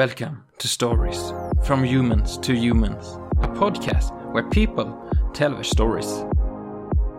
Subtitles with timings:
[0.00, 1.32] Welcome to Stories
[1.66, 4.92] from Humans to Humans, a podcast where people
[5.34, 6.24] tell their stories.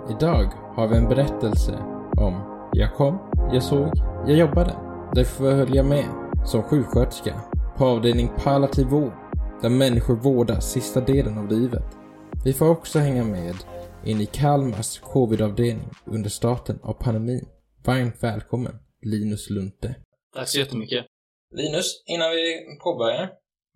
[0.10, 1.78] Idag har vi en berättelse
[2.18, 3.18] om Jag kom,
[3.54, 3.92] jag såg,
[4.28, 4.76] jag jobbade.
[5.16, 6.06] Därför höll jag med
[6.46, 7.42] som sjuksköterska
[7.78, 9.14] på avdelning palliativ vård
[9.62, 11.98] där människor vårdas sista delen av livet.
[12.44, 13.56] Vi får också hänga med
[14.04, 17.46] in i Kalmars covid-avdelning under starten av pandemin.
[17.84, 19.96] Varmt välkommen Linus Lunte.
[20.36, 21.11] Tack så jättemycket.
[21.52, 22.44] Linus, innan vi
[22.84, 23.30] påbörjar.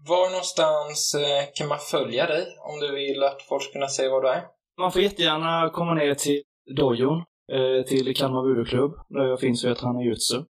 [0.07, 4.07] Var någonstans eh, kan man följa dig om du vill att folk ska kunna se
[4.07, 4.43] var du är?
[4.81, 6.41] Man får jättegärna komma ner till
[6.77, 7.17] dojon,
[7.51, 10.43] eh, till Kalmar Budoklubb, där jag finns och jag tränar jutsu.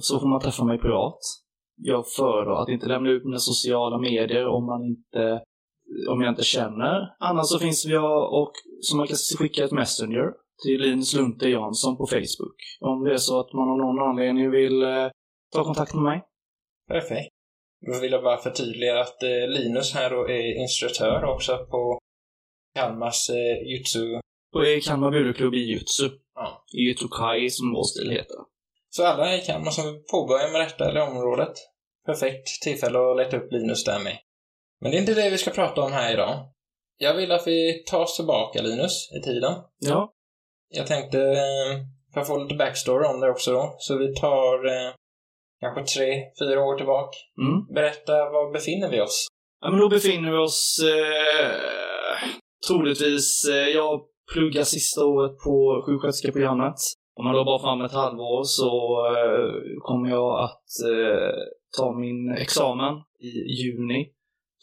[0.00, 1.18] Så får man träffa mig privat.
[1.76, 5.42] Jag föredrar att inte lämna ut mina sociala medier om man inte
[6.10, 7.16] om jag inte känner.
[7.18, 11.96] Annars så finns jag och så man kan skicka ett messenger till Linus Lunte Jansson
[11.96, 12.56] på Facebook.
[12.80, 15.08] Om det är så att man av någon anledning vill eh,
[15.52, 16.22] ta kontakt med mig.
[16.88, 17.30] Perfekt.
[17.86, 21.98] Då vill jag bara förtydliga att eh, Linus här då är instruktör också på
[22.74, 24.20] Kalmars eh, jutsu.
[24.76, 26.10] I Kalmar Budoklubb i jutsu.
[26.34, 26.64] Ja.
[26.72, 28.36] I Jutsukai som vår stil heter.
[28.90, 31.52] Så alla i Kalmar som vill påbörja med detta eller området,
[32.06, 34.18] perfekt tillfälle att leta upp Linus där med.
[34.80, 36.48] Men det är inte det vi ska prata om här idag.
[36.96, 39.54] Jag vill att vi tar oss tillbaka, Linus, i tiden.
[39.78, 40.12] Ja.
[40.68, 41.80] Jag tänkte, eh,
[42.14, 44.66] för att få lite backstory om det också då, så vi tar
[45.64, 46.08] kanske tre,
[46.40, 47.16] fyra år tillbaka.
[47.42, 47.56] Mm.
[47.74, 49.26] Berätta, var befinner vi oss?
[49.60, 52.28] Ja, men då befinner vi oss eh,
[52.68, 54.00] troligtvis, eh, jag
[54.32, 56.78] pluggar sista året på sjuksköterskeprogrammet.
[57.16, 58.70] Om man då bara fram ett halvår så
[59.06, 61.34] eh, kommer jag att eh,
[61.78, 63.32] ta min examen i
[63.62, 64.00] juni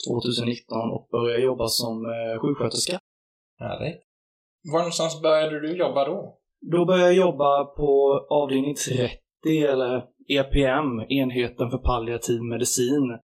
[0.09, 2.99] 2019 och börja jobba som eh, sjuksköterska.
[3.59, 4.01] Härligt.
[4.71, 6.37] Var någonstans började du jobba då?
[6.71, 13.17] Då började jag jobba på avdelning 30, eller EPM, enheten för palliativ medicin.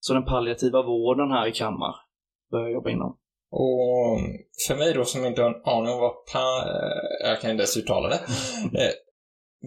[0.00, 1.94] Så den palliativa vården här i Kalmar
[2.50, 3.16] började jobba inom.
[3.50, 4.18] Och
[4.68, 6.64] för mig då som inte har en aning om vad pa...
[6.66, 8.20] eh, Jag kan inte ens uttala det.
[8.82, 8.90] Eh,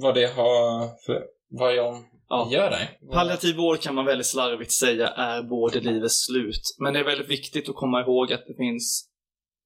[0.02, 1.24] vad det har för...
[1.50, 1.96] Vad jag
[2.30, 2.50] Ja.
[2.52, 2.98] gör där.
[3.12, 6.62] Palliativ vård kan man väldigt slarvigt säga är vård i livets slut.
[6.80, 9.10] Men det är väldigt viktigt att komma ihåg att det finns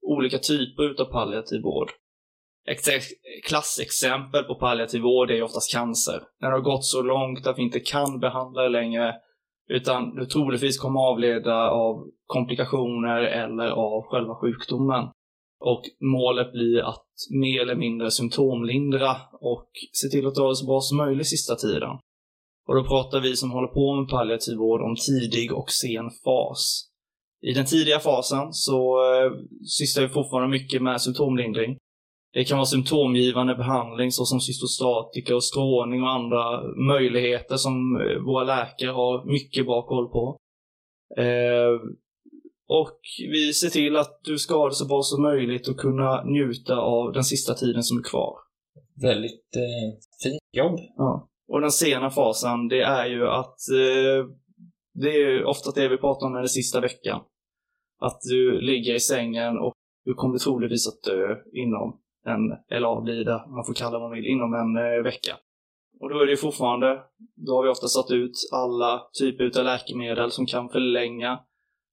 [0.02, 1.92] olika typer utav palliativ vård.
[2.70, 2.80] Ett
[3.44, 6.24] klassexempel på palliativ vård är ju oftast cancer.
[6.42, 9.16] När det har gått så långt att vi inte kan behandla det längre,
[9.70, 15.10] utan du troligtvis kommer avleda av komplikationer eller av själva sjukdomen.
[15.60, 17.06] Och målet blir att
[17.42, 21.28] mer eller mindre symptomlindra och se till att du har det så bra som möjligt
[21.28, 21.90] sista tiden.
[22.68, 26.88] Och då pratar vi som håller på med palliativ vård om tidig och sen fas.
[27.42, 29.32] I den tidiga fasen så eh,
[29.66, 31.78] sysslar vi fortfarande mycket med symptomlindring.
[32.34, 38.44] Det kan vara symptomgivande behandling såsom cytostatika och strålning och andra möjligheter som eh, våra
[38.44, 40.38] läkare har mycket bra koll på.
[41.18, 41.80] Eh,
[42.68, 43.00] och
[43.32, 46.78] vi ser till att du ska ha det så bra som möjligt och kunna njuta
[46.78, 48.36] av den sista tiden som är kvar.
[49.02, 50.80] Väldigt eh, fint jobb.
[50.98, 51.30] Ja.
[51.48, 54.26] Och den sena fasen, det är ju att eh,
[54.94, 57.22] det är ofta det vi pratar om är den sista veckan.
[58.00, 59.74] Att du ligger i sängen och
[60.06, 64.26] du kommer troligtvis att dö inom en, eller avlida, man får kalla vad man vill,
[64.26, 65.38] inom en eh, vecka.
[66.00, 67.00] Och då är det ju fortfarande,
[67.36, 71.40] då har vi ofta satt ut alla typer av läkemedel som kan förlänga,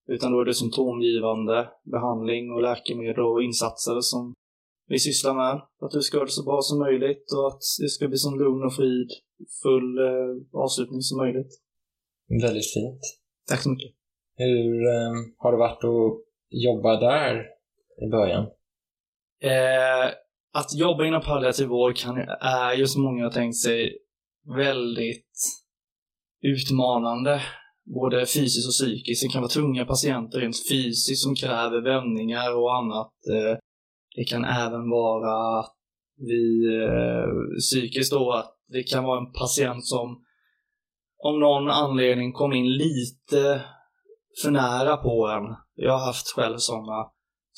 [0.08, 4.34] utan då är det symptomgivande behandling och läkemedel och insatser som
[4.88, 5.54] vi sysslar med.
[5.80, 8.36] Att du ska göra det så bra som möjligt och att det ska bli så
[8.36, 9.10] lugn och frid,
[9.62, 11.52] full eh, avslutning som möjligt.
[12.42, 13.00] Väldigt fint.
[13.48, 13.90] Tack så mycket.
[14.36, 17.46] Hur eh, har det varit att jobba där
[18.06, 18.46] i början?
[19.43, 20.11] Eh,
[20.55, 23.99] att jobba inom palliativ vård kan, är ju som många har tänkt sig
[24.56, 25.35] väldigt
[26.43, 27.43] utmanande.
[27.94, 29.23] Både fysiskt och psykiskt.
[29.23, 33.12] Det kan vara tunga patienter rent fysiskt som kräver vändningar och annat.
[33.32, 33.58] Eh,
[34.17, 35.64] det kan även vara
[36.17, 40.25] vi, eh, psykiskt då att det kan vara en patient som
[41.25, 43.62] om någon anledning kom in lite
[44.43, 45.56] för nära på en.
[45.75, 47.06] Jag har haft själv sådana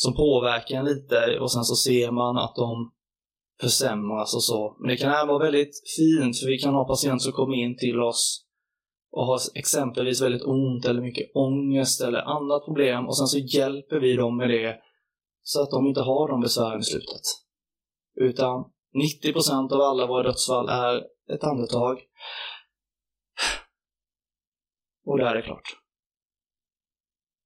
[0.02, 2.92] som påverkar en lite och sen så ser man att de
[3.60, 4.76] försämras och så.
[4.78, 7.76] Men det kan även vara väldigt fint för vi kan ha patienter som kommer in
[7.76, 8.46] till oss
[9.12, 14.00] och har exempelvis väldigt ont eller mycket ångest eller annat problem och sen så hjälper
[14.00, 14.76] vi dem med det
[15.42, 17.26] så att de inte har de besvären i slutet.
[18.20, 18.64] Utan
[19.24, 20.96] 90% av alla våra dödsfall är
[21.34, 21.98] ett andetag.
[25.06, 25.79] Och där är det klart.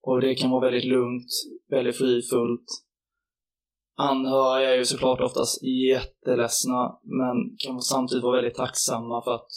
[0.06, 1.28] Och det kan vara väldigt lugnt,
[1.70, 2.66] väldigt fridfullt.
[3.96, 9.48] Anhöriga är ju såklart oftast jätteledsna, men kan samtidigt vara väldigt tacksamma för att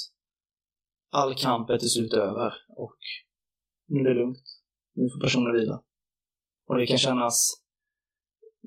[1.12, 2.98] all kamp är till slut över och
[3.88, 4.44] nu är det lugnt.
[4.96, 5.84] Nu får personen vila.
[6.68, 7.54] Och det kan kännas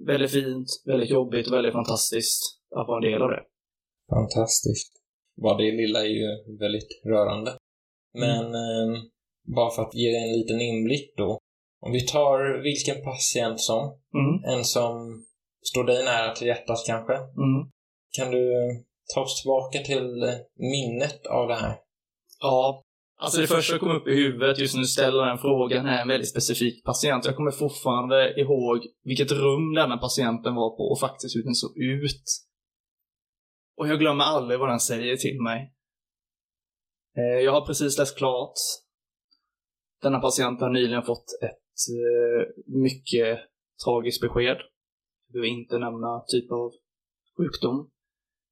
[0.06, 2.42] väldigt fint, väldigt jobbigt och väldigt fantastiskt
[2.76, 3.44] att vara en del av det.
[4.10, 4.92] Fantastiskt.
[5.42, 7.56] Bara det lilla är ju väldigt rörande.
[8.14, 8.94] Men Mm.
[8.94, 9.00] eh,
[9.56, 11.38] bara för att ge en liten inblick då.
[11.80, 14.44] Om vi tar vilken patient som, Mm.
[14.58, 15.24] en som
[15.70, 17.14] står dig nära till hjärtat kanske.
[17.14, 17.70] Mm.
[18.16, 18.44] Kan du
[19.14, 20.06] ta oss tillbaka till
[20.56, 21.76] minnet av det här?
[22.40, 22.82] Ja,
[23.20, 26.02] alltså det första som kom upp i huvudet just när du ställer den frågan är
[26.02, 27.24] en väldigt specifik patient.
[27.24, 31.78] Jag kommer fortfarande ihåg vilket rum denna patienten var på och faktiskt hur den såg
[31.78, 32.24] ut.
[33.78, 35.72] Och jag glömmer aldrig vad den säger till mig.
[37.16, 38.54] Eh, Jag har precis läst klart.
[40.02, 43.38] Denna patient har nyligen fått ett Eh, mycket
[43.84, 44.56] tragiskt besked.
[45.26, 46.72] Jag behöver inte nämna typ av
[47.36, 47.90] sjukdom.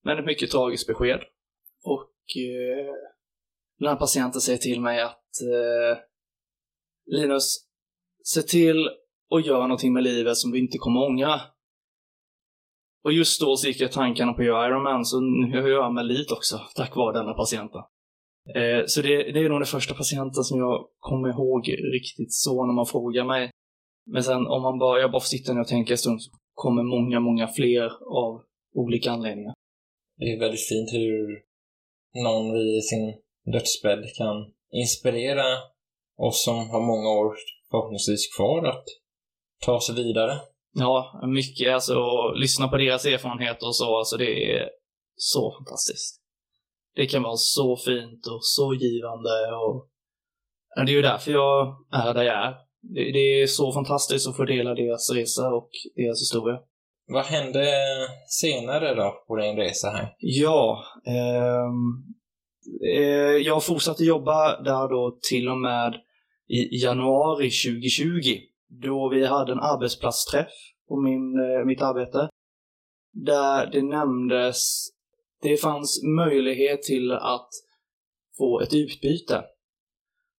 [0.04, 1.20] Men ett mycket tragiskt besked.
[1.84, 2.94] Och eh,
[3.78, 5.98] den här patienten säger till mig att eh,
[7.06, 7.66] Linus,
[8.22, 8.88] se till
[9.34, 11.40] att göra någonting med livet som du inte kommer ångra.
[13.04, 15.94] Och just då så gick jag tankarna på att göra Ironman, så nu gör jag
[15.94, 17.82] med lite också, tack vare denna patienten.
[18.56, 22.66] Eh, så det, det är nog den första patienten som jag kommer ihåg riktigt så
[22.66, 23.50] när man frågar mig.
[24.06, 26.82] Men sen om man bara, jag bara sitta ner och tänka en stund så kommer
[26.82, 27.84] många, många fler
[28.24, 28.42] av
[28.74, 29.54] olika anledningar.
[30.16, 31.42] Det är väldigt fint hur
[32.24, 33.14] någon vid sin
[33.52, 34.36] dödsbädd kan
[34.72, 35.46] inspirera
[36.16, 37.36] oss som har många år
[37.70, 38.84] förhoppningsvis kvar att
[39.64, 40.40] ta sig vidare.
[40.74, 41.74] Ja, mycket.
[41.74, 41.94] Alltså,
[42.34, 43.98] lyssna på deras erfarenheter och så.
[43.98, 44.70] Alltså, det är
[45.16, 46.20] så fantastiskt.
[46.98, 49.30] Det kan vara så fint och så givande
[49.64, 49.88] och
[50.76, 52.54] det är ju därför jag är där jag är.
[52.80, 56.58] Det, det är så fantastiskt att få dela deras resa och deras historia.
[57.06, 57.66] Vad hände
[58.26, 60.14] senare då på din resa här?
[60.18, 62.04] Ja, ehm,
[62.96, 65.94] eh, jag fortsatte jobba där då till och med
[66.48, 68.40] i januari 2020
[68.82, 70.52] då vi hade en arbetsplatsträff
[70.88, 72.28] på min, eh, mitt arbete.
[73.12, 74.88] Där det nämndes,
[75.42, 77.48] det fanns möjlighet till att
[78.38, 79.44] få ett utbyte.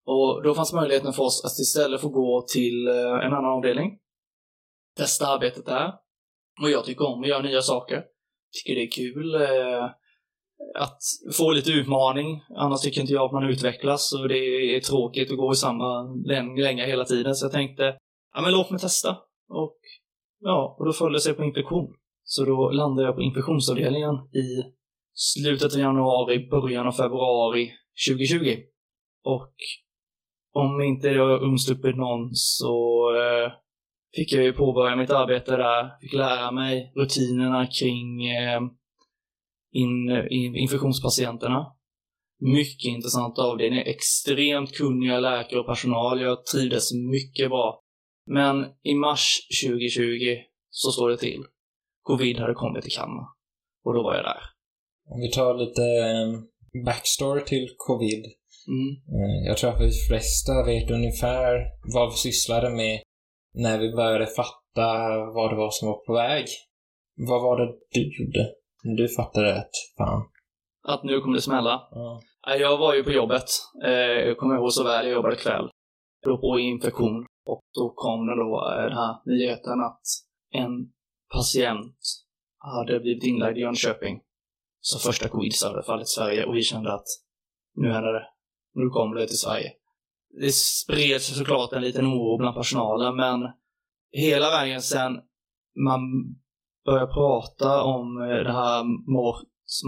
[0.06, 3.98] Och då fanns möjligheten för oss att istället få gå till eh, en annan avdelning.
[4.96, 5.92] Testa arbetet där.
[6.62, 8.04] Och jag tycker om att göra nya saker.
[8.52, 9.84] Tycker det är kul eh,
[10.78, 10.98] att
[11.36, 12.42] få lite utmaning.
[12.56, 16.02] Annars tycker inte jag att man utvecklas och det är tråkigt att gå i samma
[16.56, 17.34] länge hela tiden.
[17.34, 17.82] Så jag tänkte,
[18.34, 19.18] ja men låt mig testa.
[19.48, 19.78] Och
[20.40, 21.94] ja, och då föll det sig på infektion.
[22.22, 24.62] Så då landade jag på infektionsavdelningen i
[25.20, 27.72] slutet av januari, början av februari
[28.08, 28.56] 2020.
[29.24, 29.54] Och
[30.52, 33.52] om inte jag har undstuppit någon så eh,
[34.16, 36.00] fick jag ju påbörja mitt arbete där.
[36.00, 38.60] Fick lära mig rutinerna kring eh,
[39.72, 41.66] in, in, infektionspatienterna.
[42.40, 43.78] Mycket intressant avdelning.
[43.78, 46.20] Extremt kunniga läkare och personal.
[46.20, 47.82] Jag trivdes mycket bra.
[48.26, 50.36] Men i mars 2020
[50.70, 51.44] så slår det till.
[52.02, 53.26] Covid hade kommit till Kalmar.
[53.84, 54.59] Och då var jag där.
[55.12, 56.28] Om vi tar lite eh,
[56.84, 58.24] backstory till covid.
[58.68, 58.90] Mm.
[59.18, 61.52] Eh, Jag tror att vi flesta vet ungefär
[61.94, 63.00] vad vi sysslade med
[63.54, 64.86] när vi började fatta
[65.34, 66.46] vad det var som var på väg.
[67.28, 68.52] Vad var det du gjorde?
[68.96, 70.22] Du fattade att fan.
[70.88, 71.88] Att nu kommer det smälla.
[71.90, 72.20] Ja.
[72.46, 73.44] Nej, Jag var ju på jobbet.
[73.84, 73.90] Eh,
[74.28, 75.68] Jag kommer ihåg så väl, jag jobbade kväll.
[76.26, 77.26] Då på infektion.
[77.46, 80.02] Och då kom det då eh, den här nyheten att
[80.54, 80.90] en
[81.34, 81.96] patient
[82.58, 84.20] hade blivit inlagd i Jönköping
[84.80, 87.06] som första covid-fallet i Sverige och vi kände att
[87.76, 88.26] nu händer det.
[88.74, 89.72] Nu kommer det till Sverige.
[90.40, 93.40] Det spred sig såklart en liten oro bland personalen, men
[94.12, 95.12] hela vägen sen
[95.86, 96.00] man
[96.84, 98.84] började prata om eh, det här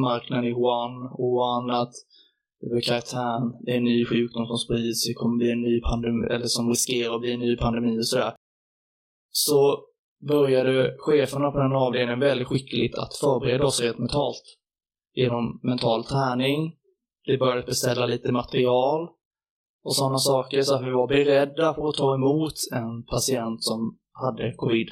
[0.01, 1.93] marknaden i Wuhan, Wuhan att
[2.61, 5.81] det var karantän, det är en ny sjukdom som sprids, det kommer bli en ny
[5.81, 8.35] pandemi, eller som riskerar att bli en ny pandemi och sådär.
[9.31, 9.81] Så
[10.29, 14.43] började cheferna på den avdelningen väldigt skickligt att förbereda oss rent mentalt.
[15.15, 16.75] Genom mental träning,
[17.27, 19.09] vi började beställa lite material
[19.85, 23.99] och sådana saker så att vi var beredda på att ta emot en patient som
[24.13, 24.89] hade covid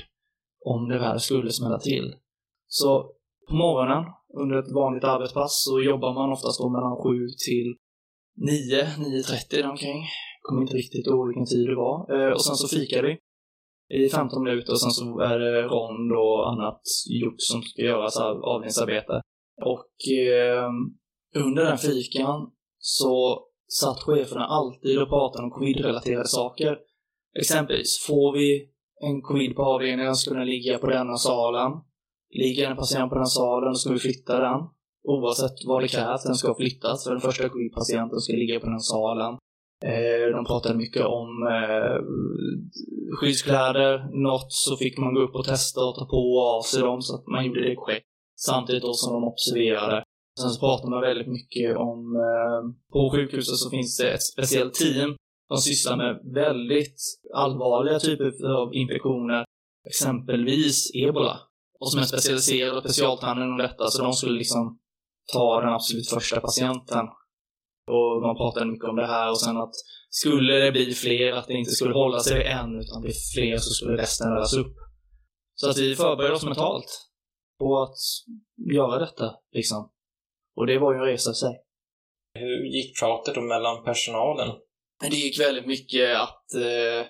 [0.64, 2.14] om det väl skulle smälla till.
[2.66, 3.12] Så
[3.48, 4.04] på morgonen
[4.40, 7.68] under ett vanligt arbetspass så jobbar man oftast då mellan 7 till
[8.36, 10.00] 9, 9.30 omkring.
[10.42, 11.96] Kommer inte riktigt ihåg vilken tid det var.
[12.14, 13.18] Eh, och sen så fikar vi
[13.98, 16.82] i 15 minuter och sen så är det rond och annat
[17.22, 19.22] jox som ska göras avdelningsarbete.
[19.62, 20.70] Och eh,
[21.44, 23.44] under den fikan så
[23.80, 26.78] satt cheferna alltid och pratade om covid-relaterade saker.
[27.38, 31.72] Exempelvis, får vi en covid på avdelningen ska den ligga på denna salen.
[32.30, 34.60] Ligger en patient på den salen, ska vi flytta den.
[35.04, 38.80] Oavsett vad det krävs, den ska flyttas för den första covid-patienten ska ligga på den
[38.80, 39.38] salen.
[39.84, 41.98] Eh, de pratade mycket om eh,
[43.16, 44.22] skyddskläder.
[44.22, 47.02] Något så fick man gå upp och testa och ta på och av sig dem
[47.02, 48.09] så att man gjorde det korrekt.
[48.46, 50.04] Samtidigt då som de observerade.
[50.40, 52.60] Sen så pratar man väldigt mycket om, eh,
[52.92, 55.16] på sjukhuset så finns det ett speciellt team
[55.48, 57.00] som sysslar med väldigt
[57.34, 59.44] allvarliga typer av infektioner.
[59.86, 61.40] Exempelvis ebola.
[61.80, 64.78] Och som är specialiserade och specialtränade inom detta, så de skulle liksom
[65.32, 67.06] ta den absolut första patienten.
[67.90, 69.74] Och man pratade mycket om det här och sen att
[70.10, 73.56] skulle det bli fler, att det inte skulle hålla sig vid en, utan bli fler
[73.56, 74.76] så skulle resten röras upp.
[75.54, 77.09] Så att vi förberedde oss mentalt
[77.60, 77.96] på att
[78.74, 79.90] göra detta, liksom.
[80.56, 81.54] Och det var ju en resa i sig.
[82.34, 84.48] Hur gick pratet då mellan personalen?
[85.00, 87.06] Det gick väldigt mycket att eh,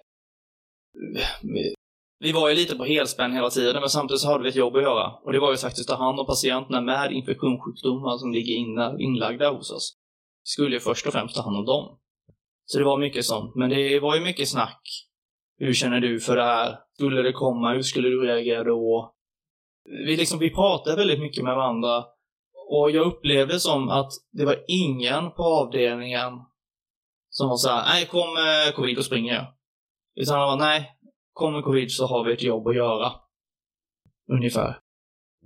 [2.21, 4.77] vi, var ju lite på helspänn hela tiden, men samtidigt så hade vi ett jobb
[4.77, 5.13] att göra.
[5.25, 8.97] Och det var ju faktiskt att ta hand om patienterna med infektionssjukdomar som ligger inna,
[8.99, 9.97] inlagda hos oss.
[10.45, 11.99] Vi skulle ju först och främst ta hand om dem.
[12.65, 13.55] Så det var mycket sånt.
[13.55, 14.83] Men det var ju mycket snack.
[15.59, 16.79] Hur känner du för det här?
[16.95, 17.73] Skulle det komma?
[17.73, 19.15] Hur skulle du reagera då?
[19.85, 22.05] Vi, liksom, vi pratade väldigt mycket med varandra.
[22.71, 26.33] Och jag upplevde som att det var ingen på avdelningen
[27.31, 29.47] som var såhär, nej, kom eh, covid och springer jag.
[30.17, 30.91] Utan han var, nej,
[31.33, 33.13] kommer covid så har vi ett jobb att göra.
[34.33, 34.79] Ungefär.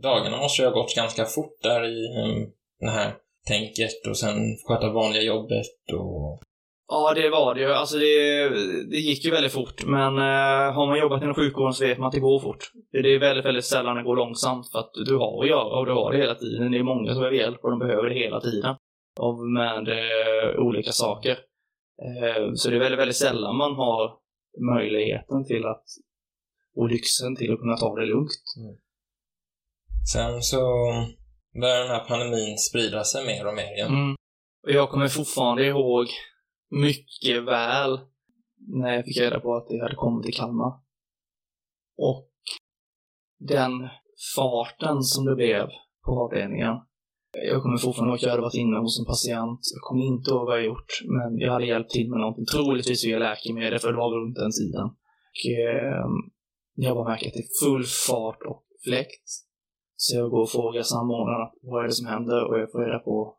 [0.03, 3.14] Dagarna måste ju ha gått ganska fort där i um, det här
[3.47, 4.37] tänket och sen
[4.67, 6.43] sköta vanliga jobbet och...
[6.88, 7.73] Ja, det var det ju.
[7.73, 8.49] Alltså det,
[8.91, 12.07] det gick ju väldigt fort, men eh, har man jobbat inom sjukvården så vet man
[12.07, 12.71] att det går fort.
[12.93, 15.87] Det är väldigt, väldigt sällan det går långsamt för att du har att göra och
[15.87, 16.73] du har det hela tiden.
[16.73, 18.76] Det är många som behöver hjälp och de behöver det hela tiden.
[19.21, 21.38] Och med eh, olika saker.
[22.03, 24.12] Eh, så det är väldigt, väldigt sällan man har
[24.75, 25.85] möjligheten till att,
[26.76, 28.45] och lyxen till att kunna ta det lugnt.
[28.59, 28.76] Mm.
[30.12, 30.61] Sen så
[31.61, 33.88] börjar den här pandemin sprida sig mer och mer igen.
[33.88, 34.17] Mm.
[34.67, 36.07] Jag kommer fortfarande ihåg
[36.81, 38.00] mycket väl
[38.57, 40.73] när jag fick reda på att det hade kommit till Kalmar.
[41.97, 42.31] Och
[43.38, 43.88] den
[44.37, 45.66] farten som det blev
[46.04, 46.76] på avdelningen.
[47.50, 49.61] Jag kommer fortfarande ihåg att jag hade varit inne hos en patient.
[49.75, 52.47] Jag kommer inte ihåg vad jag gjort, men jag hade hjälpt till med någonting.
[52.47, 54.87] Troligtvis via läkemedel, för det var runt den tiden.
[55.31, 56.07] Och eh,
[56.75, 59.28] jag bara märker att det är full fart och fläkt.
[59.97, 62.99] Så jag går och frågar samordnaren vad är det som händer och jag får reda
[62.99, 63.38] på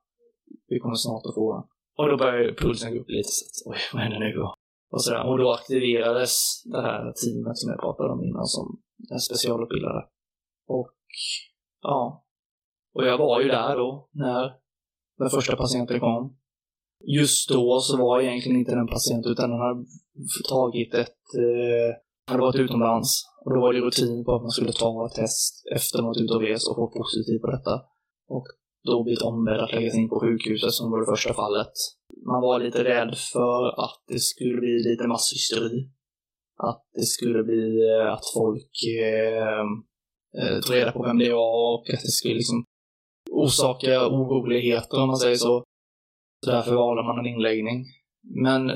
[0.68, 1.64] vi kommer snart att få den.
[1.98, 4.56] Och då började pulsen gå upp lite så att, oj, vad händer nu då?
[4.92, 5.24] Och, sådär.
[5.30, 10.02] och då aktiverades det här teamet som jag pratade om innan som är specialutbildade.
[10.68, 10.96] Och
[11.82, 12.26] ja,
[12.96, 14.54] och jag var ju där då när
[15.18, 16.38] den första patienten kom.
[17.18, 19.86] Just då så var jag egentligen inte den patienten utan den hade
[20.50, 21.92] tagit ett, eh,
[22.32, 23.10] hade varit utomlands.
[23.46, 26.22] Och då var det rutin på att man skulle ta ett test efter man varit
[26.24, 27.82] ute och res och fått positivt på detta.
[28.28, 28.48] Och
[28.86, 31.74] då blivit ombedd att läggas in på sjukhuset som var det första fallet.
[32.26, 35.90] Man var lite rädd för att det skulle bli lite masshysteri.
[36.58, 38.74] Att det skulle bli eh, att folk
[39.04, 39.66] eh,
[40.40, 42.64] eh, tog reda på vem det var och att det skulle liksom
[43.32, 45.64] orsaka oroligheter om man säger så.
[46.46, 47.86] Så därför valde man en inläggning.
[48.46, 48.76] Men eh,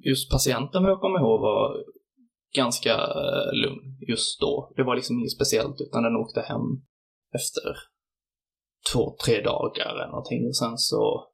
[0.00, 1.84] just patienten vad jag kommer ihåg var
[2.56, 2.96] ganska
[3.52, 4.72] lugn just då.
[4.76, 6.66] Det var liksom inget speciellt utan den åkte hem
[7.34, 7.89] efter
[8.92, 10.46] två, tre dagar eller någonting.
[10.46, 11.28] Och sen så,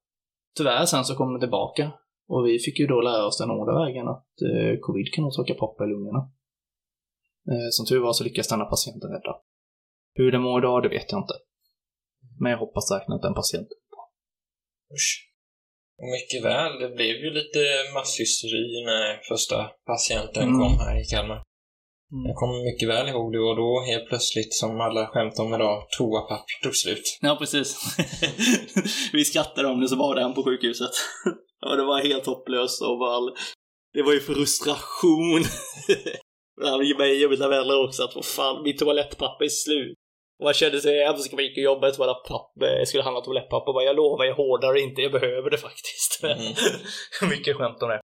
[0.56, 1.92] tyvärr sen så kom den tillbaka.
[2.28, 5.54] Och vi fick ju då lära oss den hårda vägen att eh, covid kan orsaka
[5.54, 6.22] proppar i lungorna.
[7.50, 9.32] Eh, som tur var så lyckades denna patienten rädda.
[10.14, 11.34] Hur den mår idag, det vet jag inte.
[12.40, 13.76] Men jag hoppas verkligen att den patienten
[14.96, 15.32] Usch.
[15.98, 17.60] Och mycket väl, det blev ju lite
[17.94, 20.58] masshysteri när första patienten Mm.
[20.60, 21.42] kom här i Kalmar.
[22.12, 22.26] Mm.
[22.26, 25.86] Jag kommer mycket väl ihåg det och då helt plötsligt, som alla skämt om idag,
[25.98, 27.18] toapapper tog slut.
[27.20, 27.68] Ja, precis.
[29.12, 30.94] vi skrattade om det så var det en på sjukhuset.
[31.70, 33.36] och det var helt hopplöst och all...
[33.94, 35.42] Det var ju frustration.
[36.60, 39.96] Bland mig och mina vänner också att vad fan, mitt toalettpapper är slut.
[40.38, 43.68] Och man kände sig hemskt man gick och jobbade ett toalettpapper, jag skulle handla toalettpapper
[43.68, 46.20] och bara jag lovar, jag hårdar inte, jag behöver det faktiskt.
[46.22, 47.30] Mm.
[47.30, 48.00] Mycket skämt om det.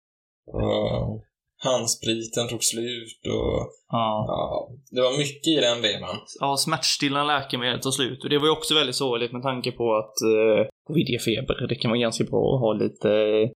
[0.48, 1.31] Och
[1.63, 4.25] handspriten tog slut och Ja.
[4.27, 6.18] ja, det var mycket i den vevan.
[6.39, 8.24] ja, smärtstillande läkemedel tar slut.
[8.24, 11.68] Och det var ju också väldigt sorgligt med tanke på att eh, covid ger feber.
[11.68, 13.50] Det kan vara ganska bra att ha lite eh,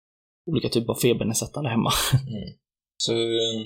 [0.51, 1.91] olika typer av febernedsättande hemma.
[2.97, 3.57] Så eh,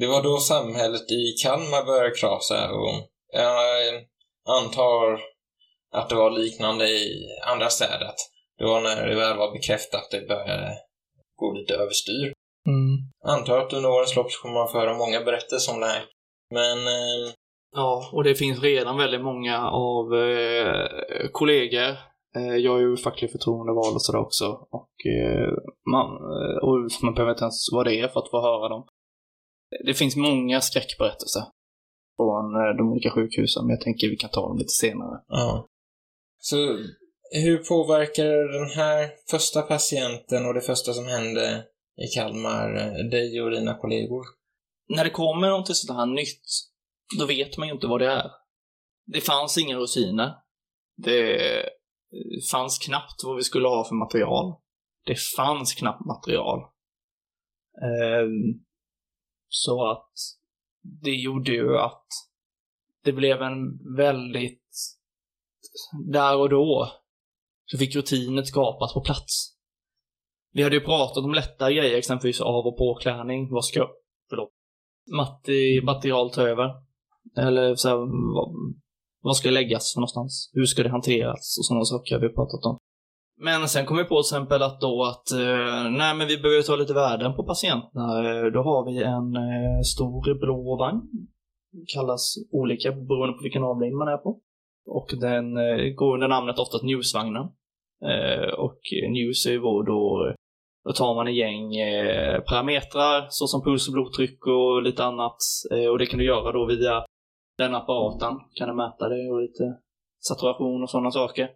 [0.00, 3.94] det var då samhället i Kalmar började krasa och jag
[4.58, 5.20] antar
[5.94, 8.10] att det var liknande i andra städer.
[8.58, 10.72] Det var när det väl var bekräftat att det började
[11.36, 12.32] gå lite överstyr.
[12.66, 12.96] Mm.
[13.24, 16.04] Antar att under årens lopp så kommer man få höra många berättelser om det här.
[16.50, 17.32] Men eh,
[17.74, 21.90] Ja, och det finns redan väldigt många av eh, kollegor.
[22.36, 24.46] Eh, jag är ju facklig förtroendevald och sådär också.
[24.70, 25.48] Och, eh,
[25.90, 28.86] man, eh, och man behöver inte ens vara det för att få höra dem.
[29.86, 31.42] Det finns många skräckberättelser
[32.16, 35.20] från eh, de olika sjukhusen, men jag tänker vi kan ta dem lite senare.
[35.28, 35.66] Ja.
[36.38, 36.56] Så
[37.44, 41.64] hur påverkar den här första patienten och det första som hände
[41.96, 44.24] i Kalmar eh, dig och dina kollegor?
[44.88, 46.46] När det kommer någonting sånt här nytt,
[47.18, 48.30] då vet man ju inte vad det är.
[49.06, 50.34] Det fanns inga rutiner.
[50.96, 51.62] Det
[52.50, 54.54] fanns knappt vad vi skulle ha för material.
[55.04, 56.58] Det fanns knappt material.
[57.82, 58.64] Ehm,
[59.48, 60.12] så att
[61.02, 62.06] det gjorde ju att
[63.04, 64.62] det blev en väldigt...
[66.12, 66.92] Där och då
[67.64, 69.51] så fick rutiner skapas på plats.
[70.52, 73.50] Vi hade ju pratat om lättare grejer, exempelvis av och påklädning.
[73.50, 73.88] Vad ska...
[74.30, 74.50] Förlåt.
[75.16, 76.70] Matti, material ta över.
[77.38, 77.96] Eller så här,
[78.34, 78.74] vad,
[79.22, 80.50] vad ska läggas för någonstans?
[80.54, 81.58] Hur ska det hanteras?
[81.58, 82.78] Och sådana saker har vi pratat om.
[83.36, 86.62] Men sen kom vi på till exempel att då att, eh, nej men vi behöver
[86.62, 88.06] ta lite värden på patienterna.
[88.18, 91.00] Eh, då har vi en eh, stor blå vagn.
[91.94, 94.40] Kallas olika beroende på vilken avdelning man är på.
[94.86, 97.46] Och den eh, går under namnet oftast Newsvagnen.
[98.10, 99.60] Eh, och News är ju
[99.92, 100.34] då, eh,
[100.84, 105.36] då, tar man en gäng eh, parametrar såsom puls och blodtryck och lite annat.
[105.70, 107.04] Eh, och det kan du göra då via
[107.58, 108.38] den apparaten.
[108.54, 109.64] Kan du mäta det och lite
[110.20, 111.48] saturation och sådana saker.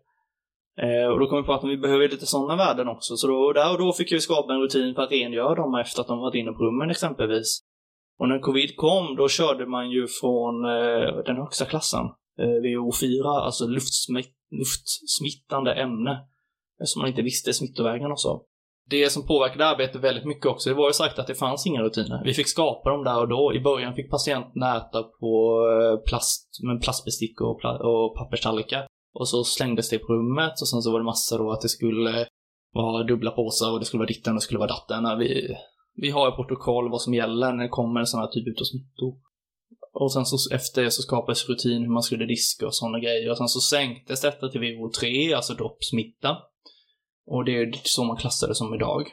[0.80, 3.16] Eh, och då kom vi på att vi behöver lite sådana värden också.
[3.16, 6.00] Så då, där och då fick vi skapa en rutin för att rengöra dem efter
[6.00, 7.60] att de varit inne på rummen exempelvis.
[8.18, 12.04] Och när covid kom, då körde man ju från eh, den högsta klassen,
[12.38, 16.18] eh, WHO4, alltså luftsmitt, luftsmittande ämne.
[16.84, 18.44] Som man inte visste smittovägarna och så.
[18.90, 21.82] Det som påverkade arbetet väldigt mycket också, det var ju sagt att det fanns inga
[21.82, 22.24] rutiner.
[22.24, 23.54] Vi fick skapa dem där och då.
[23.54, 25.32] I början fick patienterna äta på
[25.72, 28.86] eh, plast, med plastbestick och, pla- och papperstallrikar.
[29.14, 31.68] Och så slängdes det på rummet och sen så var det massor då att det
[31.68, 32.26] skulle
[32.74, 35.18] vara dubbla påsar och det skulle vara ditten och det skulle vara datten.
[35.18, 35.56] Vi,
[35.94, 38.64] vi har ett protokoll vad som gäller när det kommer en sån här typ av
[38.64, 39.26] smittor.
[39.92, 43.30] Och sen så efter det så skapades rutin hur man skulle diska och sådana grejer.
[43.30, 46.36] Och sen så sänktes detta till VO3, alltså droppsmitta.
[47.26, 49.06] Och det är så man klassar det som idag.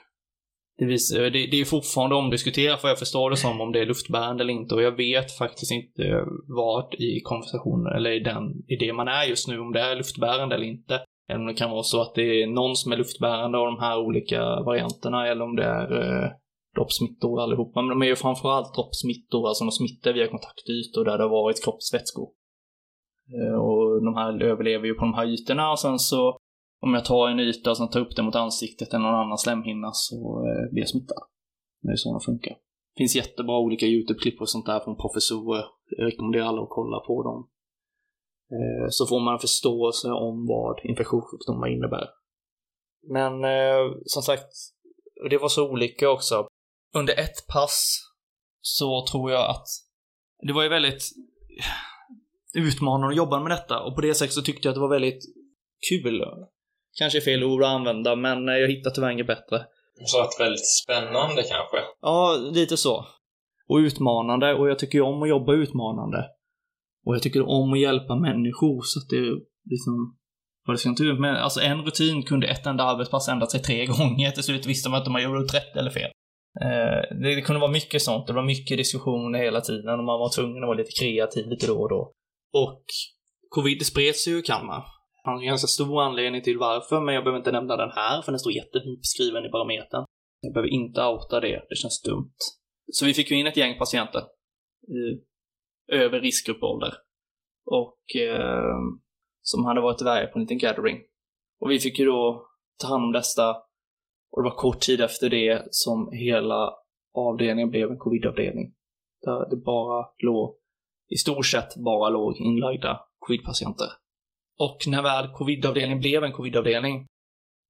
[0.78, 3.80] Det, vis, eh, det, det är fortfarande omdiskuterat för jag förstår det som om det
[3.80, 6.26] är luftbärande eller inte och jag vet faktiskt inte
[6.58, 10.56] vart i konversationen eller i den idé man är just nu, om det är luftbärande
[10.56, 11.02] eller inte.
[11.30, 13.80] Eller om det kan vara så att det är någon som är luftbärande av de
[13.80, 16.30] här olika varianterna eller om det är eh,
[16.76, 17.82] droppsmittor allihopa.
[17.82, 21.64] Men de är ju framförallt droppsmittor, alltså de smittar via kontaktytor där det har varit
[21.64, 22.30] kroppsvätskor.
[23.36, 26.38] Eh, och de här överlever ju på de här ytorna och sen så
[26.84, 29.38] om jag tar en yta och sen tar upp den mot ansiktet eller någon annan
[29.38, 31.24] slemhinna så eh, blir jag smittad.
[31.82, 32.54] Det är så det funkar.
[32.94, 35.66] Det finns jättebra olika YouTube-klipp och sånt där från professorer.
[35.98, 37.50] Jag rekommenderar alla att kolla på dem.
[38.52, 42.08] Eh, så får man en förståelse om vad infektionssjukdomar innebär.
[43.08, 44.52] Men eh, som sagt,
[45.30, 46.48] det var så olika också.
[46.96, 48.00] Under ett pass
[48.62, 49.68] så tror jag att
[50.48, 51.04] det var ju väldigt
[52.54, 55.00] utmanande att jobba med detta och på det sättet så tyckte jag att det var
[55.00, 55.24] väldigt
[55.90, 56.24] kul.
[57.00, 59.66] Kanske är fel ord att använda, men jag hittade tyvärr inget bättre.
[60.06, 61.78] Så att väldigt spännande kanske.
[62.02, 63.06] Ja, lite så.
[63.68, 66.26] Och utmanande, och jag tycker ju om att jobba utmanande.
[67.06, 69.22] Och jag tycker om att hjälpa människor, så att det
[69.72, 70.18] liksom...
[70.66, 73.62] Vad det ska inte ut men alltså en rutin kunde ett enda arbetspass ändra sig
[73.62, 74.32] tre gånger.
[74.32, 76.12] Till slut visste man inte om man gjorde rätt eller fel.
[76.62, 78.28] Eh, det, det kunde vara mycket sånt.
[78.28, 81.68] Det var mycket diskussioner hela tiden och man var tvungen att vara lite kreativ lite
[81.68, 82.12] då och då.
[82.54, 82.84] Och
[83.50, 84.84] Covid spreds ju i Kalmar
[85.24, 88.32] har en ganska stor anledning till varför, men jag behöver inte nämna den här, för
[88.32, 90.06] den står jättefint beskriven i barometern.
[90.42, 92.36] Jag behöver inte outa det, det känns dumt.
[92.92, 94.22] Så vi fick ju in ett gäng patienter
[94.88, 95.24] i
[95.92, 96.94] över riskgruppålder.
[97.66, 98.78] Och eh,
[99.42, 100.98] som hade varit iväg på en liten gathering.
[101.60, 103.56] Och vi fick ju då ta hand om dessa.
[104.32, 106.74] Och det var kort tid efter det som hela
[107.14, 108.74] avdelningen blev en covidavdelning.
[109.22, 110.56] Där det bara låg,
[111.10, 113.88] i stort sett bara låg inlagda covidpatienter.
[114.60, 117.06] Och när väl covidavdelningen blev en covidavdelning,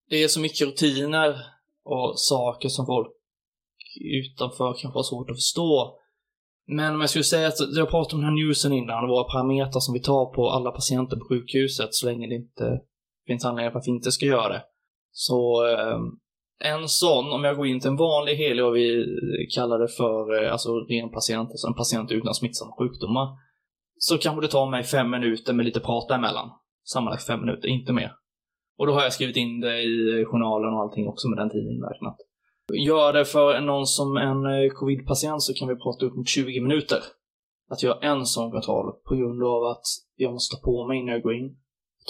[0.10, 1.36] det är så mycket rutiner
[1.86, 3.08] och saker som folk
[4.02, 6.00] utanför kanske har svårt att förstå.
[6.68, 9.80] Men om jag skulle säga att jag pratade om den här newsen innan, våra parametrar
[9.80, 12.80] som vi tar på alla patienter på sjukhuset så länge det inte
[13.28, 14.64] finns anledning för att vi inte ska göra det.
[15.12, 15.98] Så eh,
[16.64, 19.06] en sån, om jag går in till en vanlig helig, och vi
[19.56, 23.28] kallar det för, eh, alltså ren patient, alltså en patient utan smittsamma sjukdomar,
[23.98, 26.50] så kanske det tar mig fem minuter med lite prata emellan.
[26.84, 28.12] Sammanlagt fem minuter, inte mer.
[28.78, 31.50] Och då har jag skrivit in det i eh, journalen och allting också med den
[31.50, 32.18] tiden inräknat.
[32.74, 36.62] Gör det för någon som en eh, covid-patient så kan vi prata upp mot 20
[36.62, 37.00] minuter.
[37.70, 39.84] Att göra en sån kontroll på grund av att
[40.16, 41.58] jag måste ta på mig innan jag går in.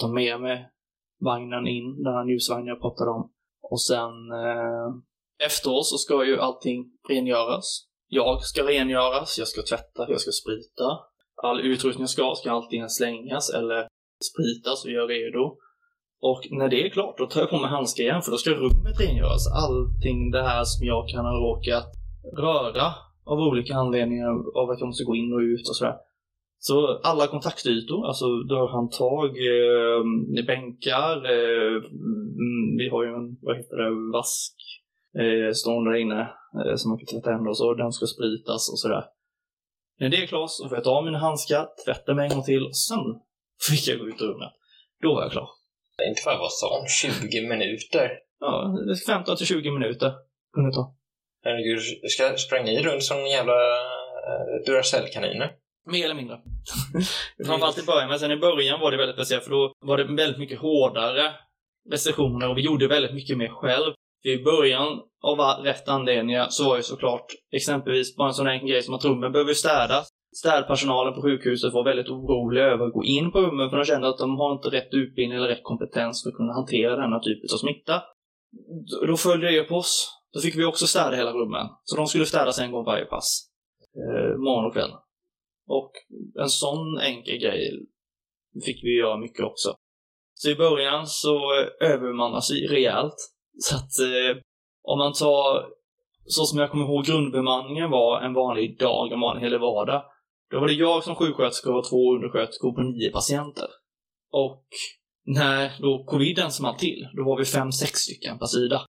[0.00, 0.70] Ta med mig
[1.20, 3.32] vagnen in, den här ljusvagnen jag pratade om.
[3.70, 4.88] Och sen eh,
[5.46, 7.86] efteråt så ska ju allting rengöras.
[8.08, 10.98] Jag ska rengöras, jag ska tvätta, jag ska sprita.
[11.42, 13.88] All utrustning jag ska, ska alltid slängas eller
[14.30, 15.56] spritas och göra redo.
[16.30, 18.50] Och när det är klart, då tar jag på mig handskar igen, för då ska
[18.50, 19.44] rummet rengöras.
[19.64, 21.88] Allting det här som jag kan ha råkat
[22.36, 22.88] röra
[23.24, 25.96] av olika anledningar, av att jag måste gå in och ut och sådär.
[26.58, 31.82] Så alla kontaktytor, alltså dörrhandtag, eh, bänkar, eh,
[32.78, 34.54] vi har ju en, vad heter det, vask
[35.18, 38.70] eh, stående där inne eh, som man kan tvätta händer och så, den ska spritas
[38.72, 39.04] och sådär.
[40.00, 42.44] När det är klart så får jag ta av mina handskar, tvätta mig en gång
[42.44, 43.20] till och sen
[43.70, 44.52] fick jag gå ut ur rummet.
[45.02, 45.48] Då var jag klar.
[46.08, 48.10] Inte för att vara sån, 20 minuter.
[48.40, 50.12] Ja, 15 till 20 minuter
[50.54, 50.96] kunde det ta.
[51.44, 55.50] Herregud, ska spränga i runt som jävla uh, Duracell-kaniner.
[55.86, 56.40] Mer eller mindre.
[57.46, 60.04] Framförallt i början, men sen i början var det väldigt speciellt för då var det
[60.04, 61.32] väldigt mycket hårdare
[61.90, 63.94] restriktioner och vi gjorde väldigt mycket mer själv.
[64.24, 68.82] I början, av rätt anledningar, så var ju såklart exempelvis bara en sån enkel grej
[68.82, 70.08] som att rummen behöver städas.
[70.36, 74.08] Städpersonalen på sjukhuset var väldigt orolig över att gå in på rummen för de kände
[74.08, 77.52] att de har inte rätt utbildning eller rätt kompetens för att kunna hantera denna typ
[77.52, 78.02] av smitta.
[79.06, 80.10] Då följde det på oss.
[80.32, 81.66] Då fick vi också städa hela rummen.
[81.84, 83.48] Så de skulle städas en gång varje pass.
[83.96, 84.90] Eh, morgon och kväll.
[85.66, 85.92] Och
[86.42, 87.86] en sån enkel grej
[88.64, 89.74] fick vi göra mycket också.
[90.34, 93.16] Så i början så eh, övermannas vi rejält.
[93.58, 94.42] Så att eh,
[94.82, 95.66] om man tar,
[96.26, 100.02] så som jag kommer ihåg grundbemanningen var en vanlig dag, en vanlig hel vardag.
[100.50, 103.68] Då var det jag som sjuksköterska och två undersköterskor på nio patienter.
[104.32, 104.66] Och
[105.26, 108.86] när då coviden small till, då var vi fem, sex stycken per sida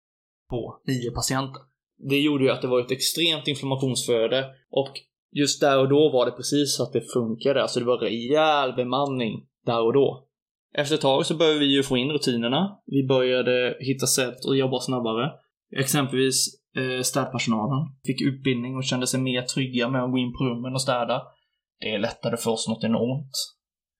[0.49, 1.61] på nio patienter.
[2.09, 4.93] Det gjorde ju att det var ett extremt inflammationsflöde och
[5.35, 7.61] just där och då var det precis så att det funkade.
[7.61, 10.27] Alltså det var rejäl bemanning där och då.
[10.77, 12.79] Efter ett tag så började vi ju få in rutinerna.
[12.85, 15.31] Vi började hitta sätt att jobba snabbare.
[15.77, 20.43] Exempelvis eh, städpersonalen fick utbildning och kände sig mer trygga med att gå in på
[20.43, 21.21] rummen och städa.
[21.79, 23.31] Det lättade för oss något enormt.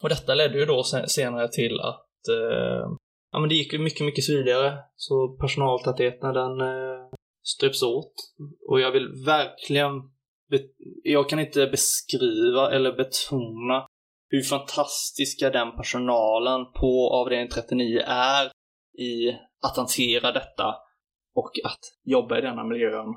[0.04, 2.88] Och detta ledde ju då senare till att eh,
[3.32, 4.78] ja, men det gick mycket, mycket smidigare.
[4.96, 7.10] Så personaltätheten den eh,
[7.44, 8.14] ströps åt.
[8.70, 9.92] Och jag vill verkligen
[11.04, 13.88] jag kan inte beskriva eller betona
[14.30, 18.46] hur fantastiska den personalen på avdelning 39 är
[18.98, 19.30] i
[19.68, 20.76] att hantera detta
[21.36, 23.14] och att jobba i denna miljön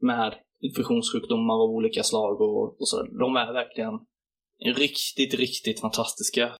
[0.00, 3.02] med infektionssjukdomar av olika slag och, och så.
[3.02, 3.94] De är verkligen
[4.76, 6.52] riktigt, riktigt fantastiska.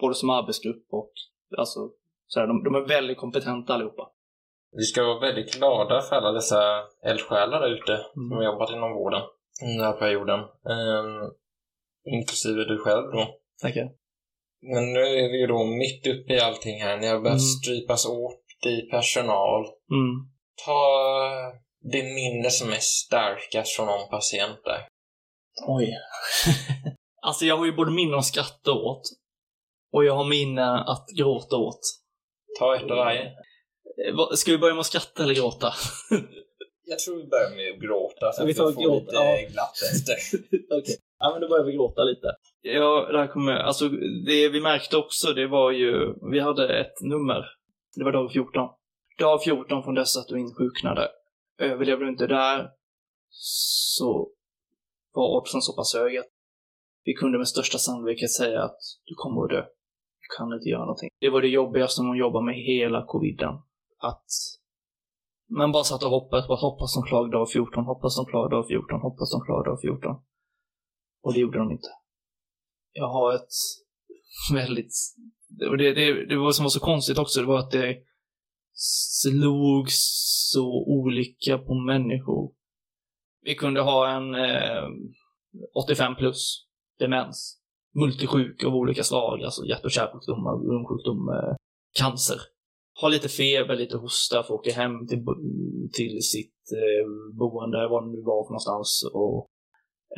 [0.00, 1.12] Både som arbetsgrupp och
[1.58, 1.90] alltså,
[2.26, 4.10] så här, de, de är väldigt kompetenta allihopa.
[4.72, 6.60] Vi ska vara väldigt glada för alla dessa
[7.02, 8.28] eldsjälar där ute mm.
[8.28, 9.22] som har jobbat inom vården
[9.60, 10.40] den här perioden.
[10.40, 11.32] Um,
[12.04, 13.38] inklusive du själv då.
[13.62, 13.90] Tackar.
[14.62, 16.96] Men nu är vi ju då mitt uppe i allting här.
[16.96, 17.38] Ni har börjat mm.
[17.38, 19.64] strypas åt i personal.
[19.90, 20.14] Mm.
[20.66, 20.78] Ta
[21.92, 24.88] det minne som är starkast från någon patient där.
[25.66, 25.94] Oj.
[27.22, 29.02] alltså jag har ju både minne att skratta åt
[29.92, 31.80] och jag har minne att gråta åt.
[32.58, 33.24] Ta ett av varje.
[33.24, 35.72] Eh, ska vi börja med att skratta eller gråta?
[36.88, 39.00] Jag tror vi börjar med att gråta så vi att vi får gråta.
[39.00, 39.48] lite ja.
[39.48, 40.14] glatt efter.
[40.46, 40.78] Okej.
[40.78, 40.94] Okay.
[41.18, 42.26] Ja, men då börjar vi gråta lite.
[42.62, 43.88] Ja, det här kommer, alltså
[44.26, 47.44] det vi märkte också, det var ju, vi hade ett nummer.
[47.96, 48.68] Det var dag 14.
[49.18, 51.08] Dag 14 från dess att du insjuknade.
[51.60, 52.70] Eh, Överlevde du inte där,
[53.28, 54.30] så
[55.12, 56.26] var oddsen så pass hög att
[57.04, 59.62] vi kunde med största sannolikhet säga att du kommer att dö.
[60.20, 61.08] Du kan inte göra någonting.
[61.20, 63.54] Det var det jobbigaste med att med hela coviden.
[63.98, 64.26] Att
[65.48, 68.66] man bara satt och hoppades bara hoppas de klarar dag 14, hoppas de klarar dag
[68.68, 70.16] 14, hoppas de klarar dag 14.
[71.22, 71.88] Och det gjorde de inte.
[72.92, 73.54] Jag har ett
[74.52, 74.94] väldigt...
[75.48, 77.96] Det, det, det var som var så konstigt också, det var att det
[78.76, 82.52] slog så olika på människor.
[83.42, 84.88] Vi kunde ha en eh,
[85.74, 86.66] 85 plus
[86.98, 87.58] demens.
[87.94, 91.54] Multisjuk av olika slag, alltså hjärt och kärlsjukdomar, lungsjukdom, eh,
[91.98, 92.40] cancer.
[93.00, 95.24] Ha lite feber, lite hosta, få åka hem till,
[95.92, 99.10] till sitt eh, boende, var det nu var för någonstans.
[99.12, 99.46] Och,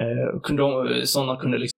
[0.01, 1.78] eh, kunde, sådana kunde liksom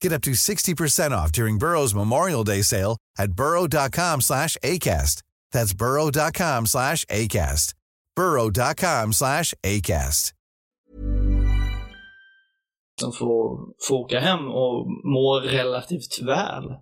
[0.00, 5.22] Get up to 60% off during Burrow's Memorial Day sale at burrow.com slash ACAST.
[5.52, 7.74] That's burrow.com slash ACAST.
[8.16, 10.32] burrow.com slash ACAST.
[13.00, 13.58] som får,
[13.88, 16.74] får åka hem och mår relativt väl.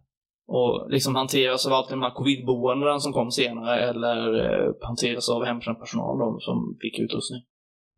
[0.49, 5.45] Och liksom hanteras av alltid de här covidboendena som kom senare eller eh, hanteras av
[5.45, 7.43] hemtjänstpersonal de som fick utrustning.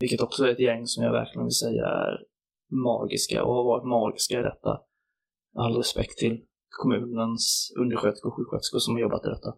[0.01, 2.19] Vilket också är ett gäng som jag verkligen vill säga är
[2.89, 4.81] magiska och har varit magiska i detta.
[5.57, 9.51] All respekt till kommunens undersköterskor och sjuksköterskor som har jobbat i detta.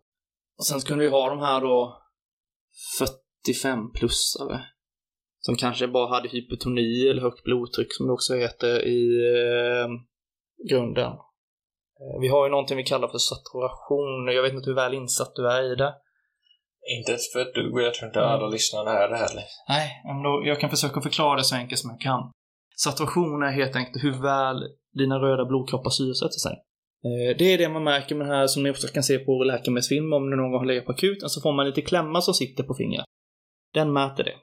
[0.58, 2.02] Och sen skulle vi ha de här då
[3.00, 4.60] 45-plussare
[5.40, 9.02] som kanske bara hade hypotoni eller högt blodtryck som det också heter i
[9.34, 9.88] eh,
[10.70, 11.12] grunden.
[12.20, 14.34] Vi har ju någonting vi kallar för saturation.
[14.34, 15.94] Jag vet inte hur väl insatt du är i det.
[16.98, 19.44] Inte ett för dugg och jag tror inte alla lyssnare är det heller.
[19.68, 22.32] Nej, men då, jag kan försöka förklara det så enkelt som jag kan.
[22.76, 24.56] Saturation är helt enkelt hur väl
[24.98, 26.52] dina röda blodkroppar syresätter sig.
[27.04, 29.44] Eh, det är det man märker med det här som ni också kan se på
[29.44, 32.34] läkemedelsfilm om du någon gång har legat på akuten, så får man lite klämma som
[32.34, 33.04] sitter på fingret.
[33.74, 34.36] Den mäter det.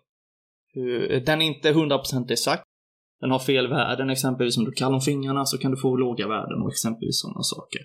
[0.80, 2.64] Eh, den är inte 100% exakt.
[3.22, 6.28] Den har fel värden, exempelvis om du kallar om fingrarna så kan du få låga
[6.28, 7.82] värden och exempelvis sådana saker.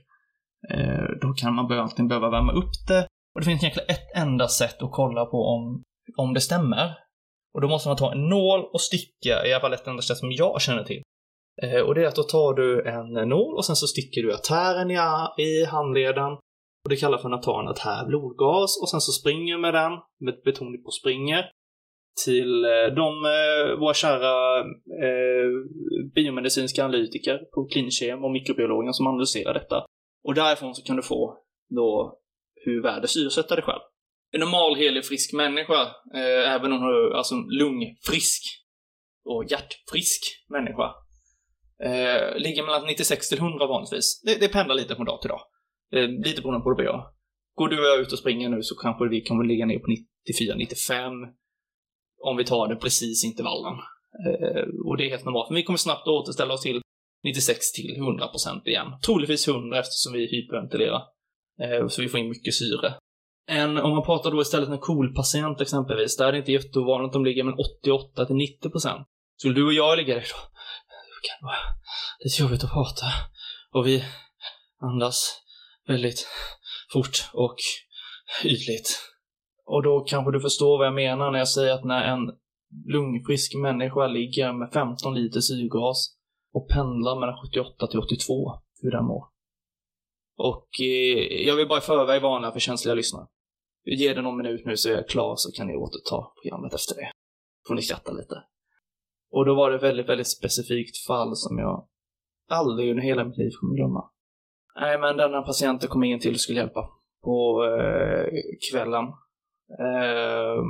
[0.70, 3.06] Eh, då kan man alltid behöva värma upp det.
[3.34, 5.82] Och det finns egentligen ett enda sätt att kolla på om,
[6.16, 6.98] om det stämmer.
[7.54, 10.16] Och då måste man ta en nål och sticka, i alla fall ett enda sätt
[10.16, 11.02] som jag känner till.
[11.62, 14.34] Eh, och det är att då tar du en nål och sen så sticker du
[14.34, 14.98] artären i,
[15.42, 16.32] i handleden.
[16.84, 19.92] Och det kallas för att ta en artär blodgas och sen så springer med den,
[20.20, 21.44] med betoning på springer,
[22.24, 24.58] till eh, de, eh, våra kära
[25.04, 25.48] eh,
[26.14, 29.84] biomedicinska analytiker på klinikkem och mikrobiologen som analyserar detta.
[30.24, 31.38] Och därifrån så kan du få
[31.76, 32.18] då
[32.64, 33.80] hur väl det syresätter dig själv.
[34.34, 35.82] En normal, helig, frisk människa,
[36.14, 38.42] eh, även om du är alltså lungfrisk,
[39.24, 40.94] och hjärtfrisk människa
[41.82, 44.22] eh, ligger mellan 96 till 100 vanligtvis.
[44.24, 45.40] Det, det pendlar lite från dag till dag.
[45.94, 47.04] Eh, lite beroende på hur det blir.
[47.54, 49.86] Går du och jag ut och springer nu så kanske vi kommer ligga ner på
[49.86, 51.12] 94-95
[52.22, 53.74] om vi tar det precis intervallen.
[54.26, 56.80] Eh, och det är helt normalt, men vi kommer snabbt återställa oss till
[57.24, 58.86] 96 till 100% igen.
[59.06, 61.02] Troligtvis 100 eftersom vi hyperventilerar.
[61.62, 62.94] Eh, så vi får in mycket syre.
[63.48, 67.12] En, om man pratar då istället en KOL-patient exempelvis, där är det inte jätteovanligt att
[67.12, 69.04] de ligger med 88 till 90%.
[69.36, 70.51] Skulle du och jag ligga där då,
[71.22, 71.56] det kan vara
[72.24, 73.06] lite jobbigt att prata.
[73.72, 74.04] Och vi
[74.80, 75.40] andas
[75.86, 76.26] väldigt
[76.92, 77.56] fort och
[78.44, 78.88] ytligt.
[79.64, 82.30] Och då kanske du förstår vad jag menar när jag säger att när en
[82.86, 86.16] lungfrisk människa ligger med 15 liter syrgas
[86.52, 89.24] och pendlar mellan 78 till 82, hur den mår.
[90.38, 93.26] Och eh, jag vill bara i förväg varna för känsliga lyssnare.
[93.84, 96.94] Ge det någon minut nu så är jag klar så kan ni återta programmet efter
[96.94, 97.12] det.
[97.66, 98.34] Får ni skratta lite.
[99.32, 101.88] Och då var det ett väldigt, väldigt specifikt fall som jag
[102.48, 104.10] aldrig under hela mitt liv kommer glömma.
[104.80, 106.90] Nej, men denna patienten kom in till och skulle hjälpa
[107.22, 108.26] på eh,
[108.70, 109.04] kvällen.
[109.84, 110.62] Eh,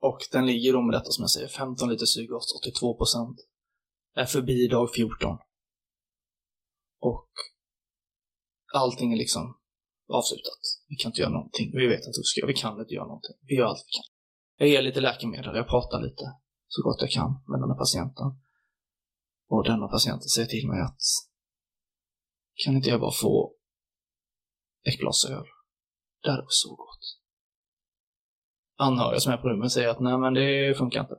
[0.00, 3.38] och den ligger då med detta som jag säger, 15 liter syrgas, 82 procent.
[4.14, 5.38] Är förbi dag 14.
[7.00, 7.30] Och
[8.74, 9.58] allting är liksom
[10.12, 10.62] avslutat.
[10.88, 11.70] Vi kan inte göra någonting.
[11.74, 13.36] Vi vet att vi ska, vi kan inte göra någonting.
[13.40, 14.04] Vi gör allt vi kan.
[14.56, 16.24] Jag ger lite läkemedel, jag pratar lite
[16.68, 18.26] så gott jag kan med den här patienten.
[19.48, 21.00] Och denna patienten säger till mig att
[22.64, 23.54] kan inte jag bara få
[24.88, 25.46] ett glas öl?
[26.22, 27.04] Det hade varit så gott.
[28.76, 31.16] Anhöriga som är på rummet säger att nej men det funkar inte.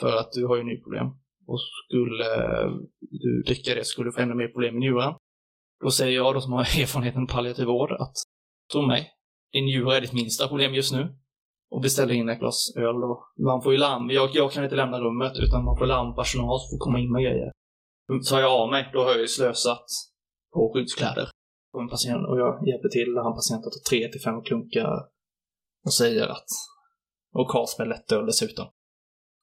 [0.00, 1.06] För att du har ju nyproblem.
[1.46, 2.24] Och skulle
[3.00, 5.14] du dricka det skulle du få ännu mer problem med njuren.
[5.80, 8.14] Då säger jag då som har erfarenheten av palliativ vård att
[8.72, 9.10] tro mig,
[9.52, 11.16] din njure är ditt minsta problem just nu.
[11.74, 13.12] Och beställer in ett glas öl då.
[13.38, 14.10] Man får ju larm.
[14.10, 17.22] Jag, jag kan inte lämna rummet utan man får larmpersonal som får komma in med
[17.22, 17.52] grejer.
[18.30, 19.86] Tar jag av mig, då har jag ju slösat
[20.52, 21.28] på skyddskläder.
[21.72, 24.88] Och en patient, och jag hjälper till han patienten tar tre till fem klunkar
[25.84, 26.50] och säger att
[27.32, 28.66] och kas med lättöl dessutom.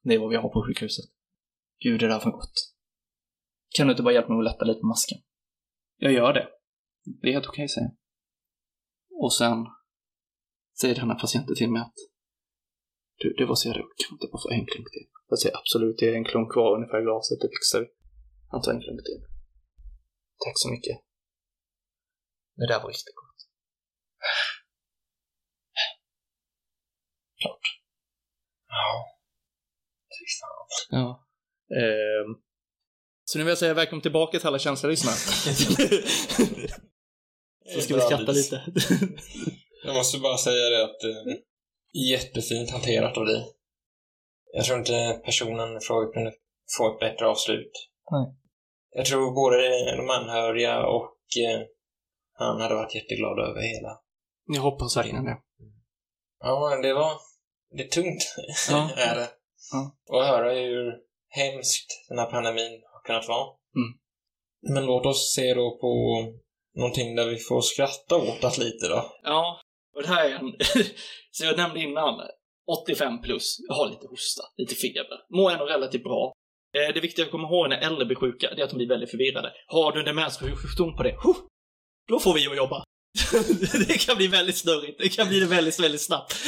[0.04, 1.06] Det är vad vi har på sjukhuset.
[1.84, 2.58] Gud, det där var gott.
[3.76, 5.20] Kan du inte bara hjälpa mig att lätta lite på masken?
[5.98, 6.48] Jag gör det.
[7.22, 7.96] Det är helt okej, säger jag.
[9.24, 9.58] Och sen
[10.82, 12.11] säger den här patienten till mig att
[13.22, 15.08] du, det var så jävla kan inte bara få en klunk till?
[15.30, 17.88] Jag säger absolut, det är en klunk kvar ungefär i glaset, det fixar vi.
[18.52, 19.22] Han tar en klunk till.
[20.44, 20.98] Tack så mycket.
[22.60, 23.40] Det där var riktigt gott.
[27.42, 27.66] Klart.
[28.68, 28.86] Ja.
[30.40, 30.68] Fan.
[31.00, 31.28] Ja.
[31.82, 32.32] Ehm.
[33.24, 35.16] Så nu vill jag säga välkommen tillbaka till alla känsliga lyssnare.
[37.74, 38.64] Så ska vi skratta lite.
[39.84, 41.34] Jag måste bara säga det att eh,
[41.94, 43.46] jättefint hanterat av dig.
[44.54, 46.34] Jag tror inte personen i fråga kunde
[46.78, 47.72] få ett bättre avslut.
[48.12, 48.36] Nej.
[48.96, 49.58] Jag tror både
[49.98, 51.62] de anhöriga och eh,
[52.34, 54.00] han hade varit jätteglad över hela.
[54.46, 55.38] Jag hoppas verkligen det.
[56.40, 57.12] Ja, det var...
[57.78, 58.36] Det är tungt,
[58.70, 58.90] Ja.
[58.98, 59.30] är det.
[59.72, 59.96] Ja.
[60.10, 60.94] Och höra hur
[61.30, 63.48] hemskt den här pandemin har kunnat vara.
[63.76, 64.00] Mm.
[64.74, 66.24] Men låt oss se då på
[66.76, 69.06] någonting där vi får skratta åt att lite då.
[69.24, 69.62] Ja,
[69.96, 70.52] och det här är en...
[71.32, 72.22] som jag nämnde innan,
[72.86, 76.34] 85 plus, jag har lite hosta, lite feber, mår ändå relativt bra.
[76.78, 78.88] Eh, det viktiga att komma ihåg när äldre blir sjuka, det är att de blir
[78.88, 79.52] väldigt förvirrade.
[79.68, 81.38] Har du en demenssjukdom på det, huh,
[82.08, 82.84] då får vi ju jobba.
[83.88, 86.36] det kan bli väldigt snurrigt, det kan bli det väldigt, väldigt snabbt.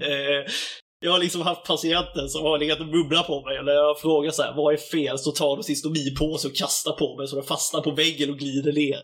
[0.00, 0.52] Eh,
[1.00, 4.00] jag har liksom haft patienter som har legat och bubblat på mig eller när jag
[4.00, 5.18] frågar så här, vad är fel?
[5.18, 8.38] Så tar de sin stomipåse och kastar på mig så den fastnar på väggen och
[8.38, 9.02] glider ner.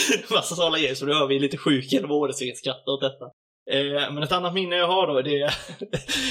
[0.30, 3.00] Massa sådana grejer, så nu hör vi lite sjuk genom året så jag skrattar åt
[3.00, 3.24] detta.
[3.70, 5.38] Eh, men ett annat minne jag har då, det,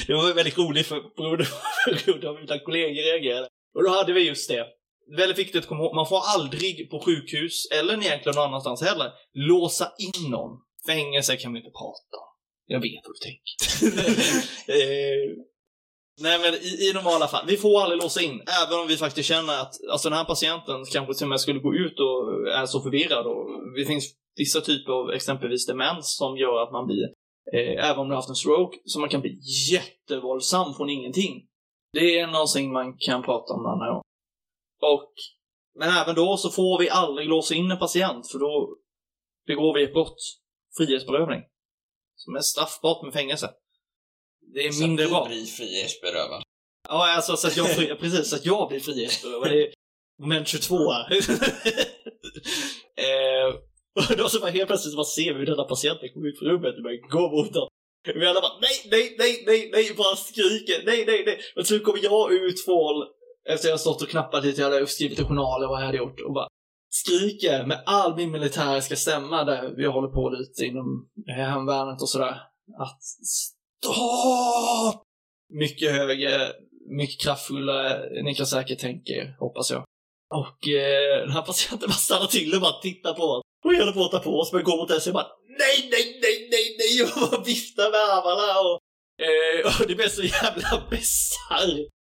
[0.06, 3.48] det var väldigt roligt för beroende på hur mina kollegor reagerade.
[3.74, 4.66] Och då hade vi just det.
[5.16, 9.10] Väldigt viktigt att komma ihåg, man får aldrig på sjukhus, eller egentligen någon annanstans heller,
[9.34, 10.50] låsa in någon.
[10.86, 12.28] Fängelse kan vi inte prata om.
[12.66, 13.54] Jag vet hur du tänker.
[14.78, 15.44] eh,
[16.20, 19.28] nej men i, i normala fall, vi får aldrig låsa in, även om vi faktiskt
[19.28, 22.66] känner att alltså den här patienten kanske till och med skulle gå ut och är
[22.66, 23.46] så förvirrad och
[23.78, 27.04] det finns vissa typer av exempelvis demens som gör att man blir,
[27.52, 29.38] eh, även om du har haft en stroke, så man kan bli
[29.72, 31.44] jättevåldsam från ingenting.
[31.92, 34.02] Det är någonting man kan prata om när annan.
[34.80, 35.12] Och,
[35.78, 38.76] men även då så får vi aldrig låsa in en patient, för då
[39.46, 40.18] begår vi ett brott.
[40.76, 41.42] Frihetsberövning.
[42.16, 43.50] Som är straffbart med fängelse.
[44.54, 45.22] Det är mindre så bra.
[45.22, 46.42] att du blir frihetsberövad.
[46.88, 49.50] Ja, alltså så att jag, fri, precis, så att jag blir frihetsberövad.
[49.50, 49.72] Det är
[50.20, 51.12] moment 22 här.
[53.06, 53.54] eh,
[53.98, 56.38] och då så bara helt plötsligt så bara ser vi hur denna patienten kommer ut
[56.38, 57.68] från rummet och börjar gå mot dem.
[58.14, 61.38] Vi alla bara nej, nej, nej, nej, nej, bara skriker, nej, nej, nej.
[61.56, 63.06] Och så kommer jag ut från,
[63.48, 65.98] efter jag har stått och knappat lite, jag hade skrivit i journaler vad jag hade
[65.98, 66.48] gjort och bara
[66.90, 72.36] skriker med all min militäriska stämma där vi håller på lite inom hemvärnet och sådär.
[72.78, 73.00] Att
[73.78, 75.02] stopp!
[75.52, 76.52] Mycket högre,
[76.98, 79.84] mycket kraftfullare, ni kan säkert tänka er, hoppas jag.
[80.34, 83.42] Och eh, den här patienten bara stannar till och bara tittar på oss.
[83.64, 85.26] Och håller på att ta på oss, men går mot oss och bara
[85.58, 88.78] nej, nej, nej, nej, nej, och bara viftar med armarna och,
[89.26, 91.72] eh, och det blir så jävla bisarr.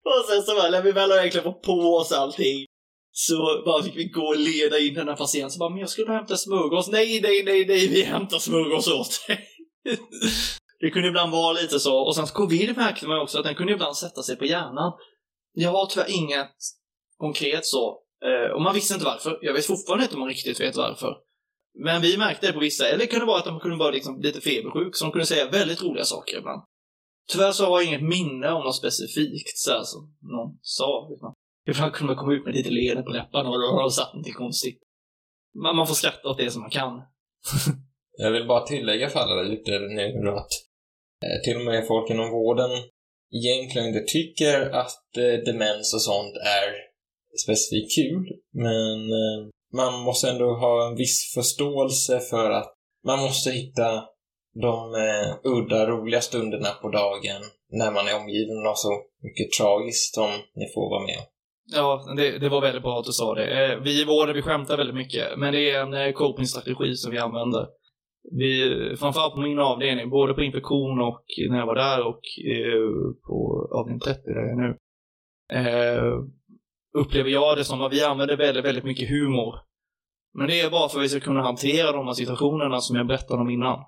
[0.04, 2.66] Och sen så bara, när vi väl har egentligen fått på oss allting,
[3.12, 5.50] så bara fick vi gå och leda in den här patienten.
[5.50, 6.88] Så bara, men jag skulle hämta smörgås.
[6.88, 9.48] Nej, nej, nej, nej, vi hämtar smörgås åt dig
[10.80, 11.96] det kunde ibland vara lite så.
[11.98, 14.92] Och sen covid märkte man också att den kunde ibland sätta sig på hjärnan.
[15.52, 16.56] Jag har tyvärr inget
[17.16, 18.02] konkret så.
[18.24, 19.38] Eh, och man visste inte varför.
[19.42, 21.16] Jag vet fortfarande inte om man riktigt vet varför.
[21.84, 22.88] Men vi märkte det på vissa.
[22.88, 25.50] Eller det kunde vara att de kunde vara liksom lite febersjuk, så de kunde säga
[25.50, 26.62] väldigt roliga saker ibland.
[27.32, 31.08] Tyvärr så har jag inget minne om något specifikt så här, som någon sa.
[31.10, 31.34] Liksom.
[31.68, 34.12] Ibland kunde man komma ut med lite leende på läpparna och då har de satt
[34.14, 34.78] någonting konstigt.
[35.54, 37.02] Men man får skratta åt det som man kan.
[38.16, 39.70] Jag vill bara tillägga för alla där ute
[40.24, 40.69] nu att
[41.24, 42.70] Eh, till och med folk inom vården
[43.40, 46.70] egentligen inte tycker att eh, demens och sånt är
[47.44, 49.38] specifikt kul, men eh,
[49.72, 52.74] man måste ändå ha en viss förståelse för att
[53.06, 54.04] man måste hitta
[54.62, 60.14] de eh, udda, roliga stunderna på dagen när man är omgiven av så mycket tragiskt
[60.14, 61.24] som ni får vara med om.
[61.72, 63.64] Ja, det, det var väldigt bra att du sa det.
[63.64, 67.12] Eh, vi i vården, vi skämtar väldigt mycket, men det är en eh, coping-strategi som
[67.12, 67.66] vi använder.
[68.22, 73.12] Vi, framförallt på min avdelning, både på infektion och när jag var där och eh,
[73.26, 74.76] på avdelning 30 där jag är nu,
[75.52, 76.24] eh,
[76.98, 79.54] upplever jag det som att vi använder väldigt, väldigt mycket humor.
[80.34, 83.06] Men det är bara för att vi ska kunna hantera de här situationerna som jag
[83.06, 83.84] berättade om innan.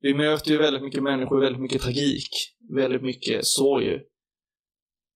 [0.00, 2.28] Vi möter ju väldigt mycket människor, väldigt mycket tragik,
[2.74, 4.00] väldigt mycket sorg.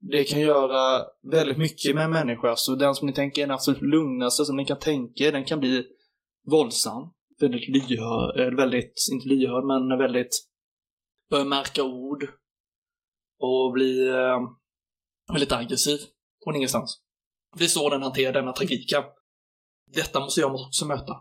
[0.01, 3.55] Det kan göra väldigt mycket med en människa, så den som ni tänker är den
[3.55, 5.85] absolut lugnaste som ni kan tänka den kan bli
[6.51, 10.49] våldsam, väldigt lyhörd, eller eh, väldigt, inte lyhörd, men väldigt,
[11.31, 12.25] Börjar märka ord
[13.41, 14.41] och bli eh,
[15.33, 15.99] väldigt aggressiv
[16.45, 17.03] från ingenstans.
[17.59, 19.03] Det är så den hanterar denna tragiken.
[19.95, 21.13] Detta måste jag också möta.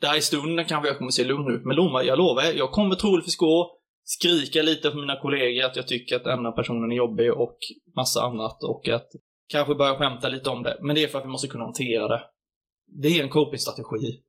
[0.00, 2.94] Där i stunden kanske jag kommer se lugn ut, men Loma, jag lovar, jag kommer
[2.94, 7.32] troligtvis gå, skrika lite på mina kollegor att jag tycker att denna personen är jobbig
[7.32, 7.58] och
[7.96, 9.08] massa annat och att
[9.48, 10.78] kanske börja skämta lite om det.
[10.80, 12.24] Men det är för att vi måste kunna hantera det.
[12.86, 14.22] Det är en copingstrategi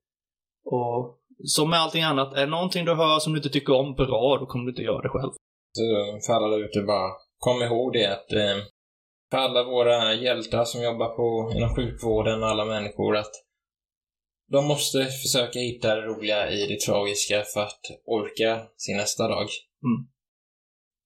[0.66, 3.96] och som med allting annat, är det någonting du hör som du inte tycker om,
[3.96, 5.32] bra, då kommer du inte göra det själv.
[5.72, 5.84] Så
[6.26, 8.58] för alla där ute bara, kom ihåg det att eh,
[9.32, 13.32] för alla våra hjältar som jobbar på, inom sjukvården och alla människor att
[14.52, 19.48] de måste försöka hitta det roliga i det tragiska för att orka sin nästa dag.
[19.84, 20.10] Mm.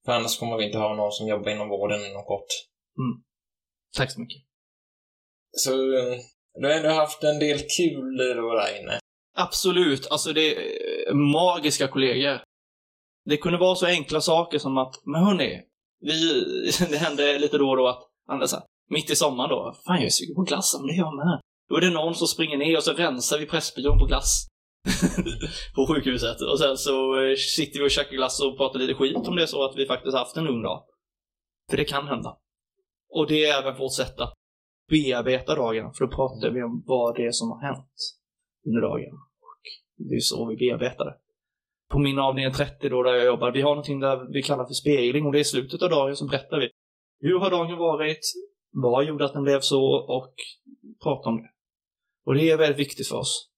[0.05, 2.47] För annars kommer vi inte ha någon som jobbar inom vården inom kort.
[2.97, 3.24] Mm.
[3.97, 4.41] Tack så mycket.
[5.51, 5.72] Så
[6.53, 8.99] du har ändå haft en del kul då där inne.
[9.38, 10.08] Absolut.
[10.12, 12.42] Alltså det är eh, magiska kollegor.
[13.26, 15.62] Det kunde vara så enkla saker som att, men hörni,
[16.00, 16.44] vi,
[16.90, 18.52] det hände lite då och då att, Anders,
[18.90, 21.42] mitt i sommaren då, fan jag är sugen på glass, men det är jag med.
[21.70, 24.48] Då är det någon som springer ner och så rensar vi Pressbyrån på glass.
[25.76, 26.42] på sjukhuset.
[26.42, 29.42] Och sen så eh, sitter vi och käkar glass och pratar lite skit om det
[29.42, 30.84] är så att vi faktiskt haft en lugn dag.
[31.70, 32.38] För det kan hända.
[33.10, 34.34] Och det är även vårt sätt att
[34.90, 37.96] bearbeta dagen, för då pratar vi om vad det är som har hänt
[38.68, 39.27] under dagen.
[39.98, 41.16] Det är så vi bearbetar det.
[41.89, 44.74] På min avdelning 30 då, där jag jobbar, vi har någonting där vi kallar för
[44.74, 46.70] spegling och det är i slutet av dagen så berättar vi
[47.20, 48.20] hur har dagen varit?
[48.72, 49.84] Vad gjorde att den blev så?
[49.95, 50.34] Och
[51.04, 51.50] prata om det.
[52.26, 53.50] Och det är väldigt viktigt för oss.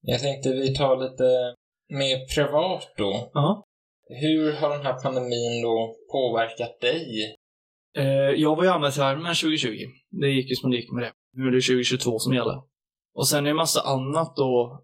[0.00, 1.54] Jag tänkte vi tar lite
[1.88, 3.30] mer privat då.
[3.34, 3.64] Ja.
[4.08, 7.36] Hur har den här pandemin då påverkat dig?
[7.96, 9.86] Eh, jag var ju arbetsvärmen 2020.
[10.10, 11.12] Det gick ju som det gick med det.
[11.32, 12.62] Nu är det 2022 som gäller.
[13.14, 14.82] Och sen är det massa annat då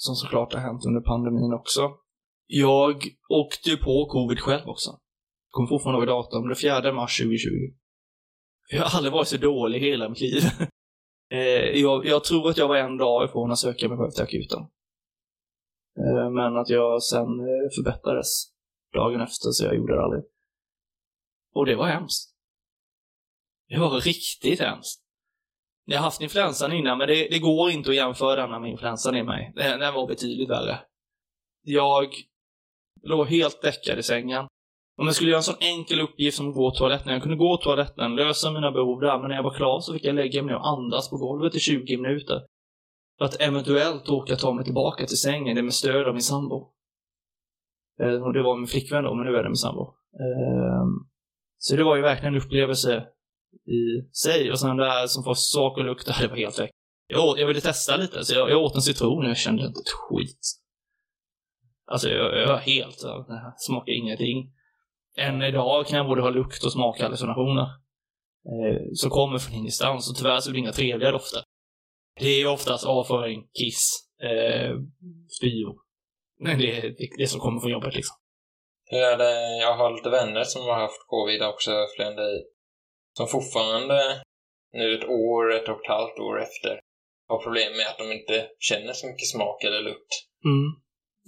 [0.00, 1.90] som såklart har hänt under pandemin också.
[2.46, 2.96] Jag
[3.28, 4.90] åkte ju på covid själv också.
[5.50, 7.48] Kommer fortfarande ihåg datum, det 4 mars 2020.
[8.70, 10.42] Jag har aldrig varit så dålig i hela mitt liv.
[11.32, 14.22] Eh, jag, jag, tror att jag var en dag ifrån att söka mig själv till
[14.22, 14.58] akuten.
[15.98, 18.52] Eh, men att jag sen eh, förbättrades
[18.92, 20.24] dagen efter, så jag gjorde det aldrig.
[21.54, 22.34] Och det var hemskt.
[23.68, 25.09] Det var riktigt hemskt.
[25.90, 29.16] Jag har haft influensan innan, men det, det går inte att jämföra den med influensan
[29.16, 29.52] i mig.
[29.56, 30.78] Den, den var betydligt värre.
[31.62, 32.08] Jag
[33.02, 34.46] låg helt däckad i sängen.
[34.98, 37.36] Om jag skulle göra en sån enkel uppgift som att gå på toaletten, jag kunde
[37.36, 40.14] gå på toaletten, lösa mina behov där, men när jag var klar så fick jag
[40.14, 42.42] lägga mig och andas på golvet i 20 minuter.
[43.18, 46.72] För att eventuellt åka ta mig tillbaka till sängen, det med stöd av min sambo.
[48.00, 49.82] Eh, och det var min flickvän då, men nu är det min sambo.
[50.14, 50.84] Eh,
[51.58, 53.06] så det var ju verkligen en upplevelse
[53.66, 54.50] i sig.
[54.50, 56.70] Och sen det här som får smak och lukta, det var helt väck.
[57.06, 59.80] Jag, jag ville testa lite, så jag, jag åt en citron och jag kände inte
[59.80, 60.40] ett skit.
[61.86, 64.52] Alltså jag, jag var helt, det här smakar ingenting.
[65.16, 67.66] Än idag kan jag både ha lukt och smakhallucinationer.
[68.46, 71.42] Eh, som kommer från ingenstans och tyvärr så blir det inga trevliga dofter.
[72.20, 74.76] Det är ju oftast avföring, kiss, eh,
[75.38, 75.76] spyor.
[76.38, 78.16] Men det är det, det som kommer från jobbet liksom.
[78.84, 79.58] Hur är det?
[79.60, 82.44] Jag har lite vänner som har haft covid också fler än dig.
[83.16, 84.22] Som fortfarande,
[84.72, 86.80] nu ett år, ett och ett halvt år efter,
[87.28, 90.12] har problem med att de inte känner så mycket smak eller lukt.
[90.44, 90.70] Mm.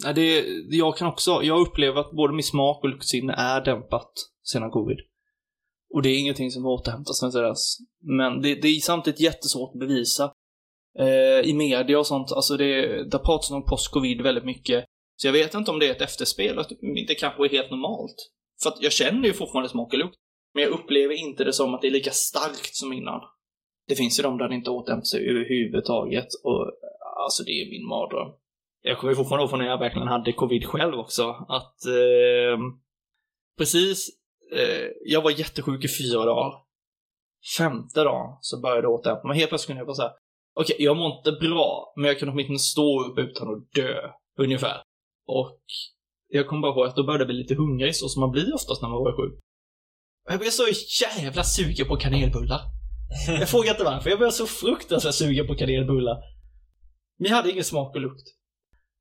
[0.04, 4.12] Ja, det, jag kan också, jag upplever att både min smak och luktsinne är dämpat
[4.42, 4.98] sedan covid.
[5.94, 7.76] Och det är ingenting som återhämtas sen dess.
[8.00, 10.32] Men det, det är samtidigt jättesvårt att bevisa.
[10.98, 14.84] Eh, I media och sånt, alltså det, det pratas om post-covid väldigt mycket.
[15.16, 16.68] Så jag vet inte om det är ett efterspel, att
[17.08, 18.16] det kanske är helt normalt.
[18.62, 20.16] För att jag känner ju fortfarande smak och lukt.
[20.54, 23.20] Men jag upplever inte det som att det är lika starkt som innan.
[23.88, 26.28] Det finns ju de där det inte återhämtar sig överhuvudtaget.
[26.44, 26.72] Och
[27.24, 28.32] alltså det är min mardröm.
[28.82, 32.58] Jag kommer fortfarande ihåg från när jag verkligen hade covid själv också, att eh,
[33.58, 34.08] precis,
[34.52, 36.52] eh, jag var jättesjuk i fyra dagar.
[37.58, 39.38] Femte dagen så började det återhämta mig.
[39.38, 40.12] Helt plötsligt kunde jag bara säga,
[40.54, 44.82] okej, jag mår inte bra, men jag kan åtminstone stå upp utan att dö, ungefär.
[45.26, 45.60] Och
[46.28, 48.54] jag kommer bara ihåg att då började jag bli lite hungrig, så som man blir
[48.54, 49.40] oftast när man var sjuk.
[50.24, 50.66] Jag blev så
[51.02, 52.60] jävla sugen på kanelbullar.
[53.26, 56.16] Jag frågar inte varför, jag blev så fruktansvärt sugen på kanelbullar.
[57.18, 58.28] Men jag hade ingen smak och lukt.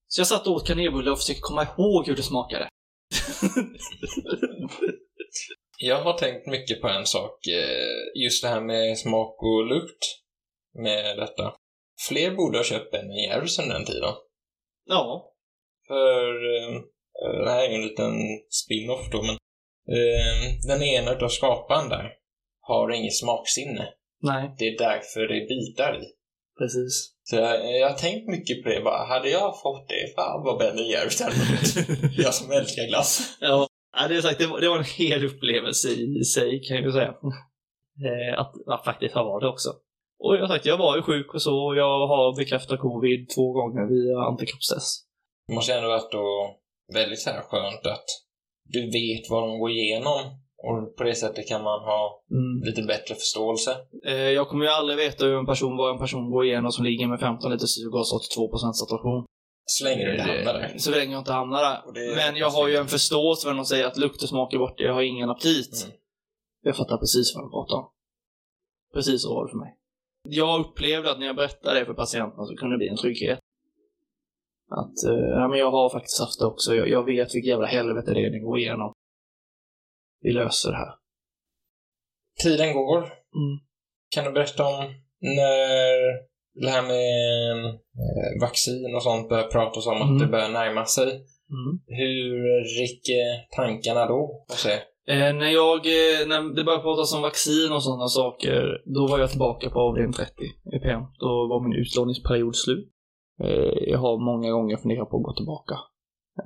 [0.07, 2.67] Så jag satt och åt kanelbullar och försökte komma ihåg hur det smakade.
[5.83, 10.03] Jag har tänkt mycket på en sak, eh, just det här med smak och lukt
[10.73, 11.53] med detta.
[12.09, 14.13] Fler borde ha köpt Ben Jerrys under den tiden.
[14.85, 15.33] Ja.
[15.87, 16.81] För, eh,
[17.43, 18.13] det här är ju en liten
[18.49, 19.37] spin-off då, men
[20.67, 22.11] den ena utav skaparen där
[22.61, 23.89] har inget smaksinne.
[24.21, 26.05] Nej, Det är därför det bitar i.
[26.59, 27.13] precis.
[27.23, 29.05] Så jag, jag har tänkt mycket på det bara.
[29.05, 31.21] Hade jag fått det, fan vad Ben Jerrys.
[32.17, 33.37] Jag som älskar glass.
[33.41, 33.67] Ja,
[33.97, 36.91] ja det sagt, det var, det var en hel upplevelse i sig kan jag ju
[36.91, 37.13] säga.
[38.07, 39.69] Eh, att, att faktiskt ha varit det också.
[40.19, 43.29] Och jag har sagt, jag var ju sjuk och så, och jag har bekräftat covid
[43.35, 45.07] två gånger via antikroppstest.
[45.47, 46.55] Det måste ändå varit då
[46.93, 48.05] väldigt så här skönt att
[48.73, 50.19] du vet vad de går igenom
[50.67, 52.63] och på det sättet kan man ha Mm.
[52.67, 53.71] lite bättre förståelse.
[54.05, 56.85] Eh, jag kommer ju aldrig veta hur en person, vad en person går igenom som
[56.85, 59.25] ligger med 15 liter syrgas och 82% saturation.
[59.65, 60.73] Så länge du inte hamnar där.
[60.77, 62.15] Så länge jag inte hamnar där.
[62.15, 64.57] Men jag har ju en förståelse för när de säger att lukt och smak är
[64.57, 65.83] borta, jag har ingen aptit.
[65.85, 65.95] Mm.
[66.63, 67.87] Jag fattar precis vad de pratar om.
[68.93, 69.75] Precis så var det för mig.
[70.29, 73.39] Jag upplevde att när jag berättade det för patienten så kunde det bli en trygghet.
[74.79, 77.67] Att, eh, ja men jag har faktiskt haft det också, jag, jag vet vilket jävla
[77.67, 78.93] helvete det är ni går igenom.
[80.21, 80.93] Vi löser det här.
[82.43, 82.97] Tiden går.
[82.97, 83.59] Mm.
[84.15, 84.83] Kan du berätta om
[85.21, 90.13] när det här med eh, vaccin och sånt börjar pratas om Mm.
[90.13, 91.07] att det börjar närma sig?
[91.57, 91.79] Mm.
[91.87, 93.01] Hur gick
[93.55, 94.45] tankarna då?
[95.07, 99.19] Eh, när jag, eh, när det började pratas om vaccin och sådana saker, då var
[99.19, 100.31] jag tillbaka på avdelning 30,
[100.75, 101.01] EPM.
[101.19, 102.87] Då var min utlåningsperiod slut.
[103.43, 105.75] Eh, jag har många gånger funderat på att gå tillbaka.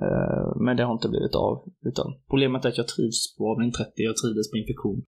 [0.02, 1.54] Eh, men det har inte blivit av.
[1.90, 5.02] Utan problemet är att jag trivs på avdelning 30, jag trivdes på infektion.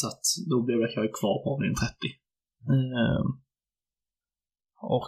[0.00, 1.94] Så att då blev jag kvar på avdelning 30.
[2.74, 3.24] Eh,
[4.82, 5.06] och,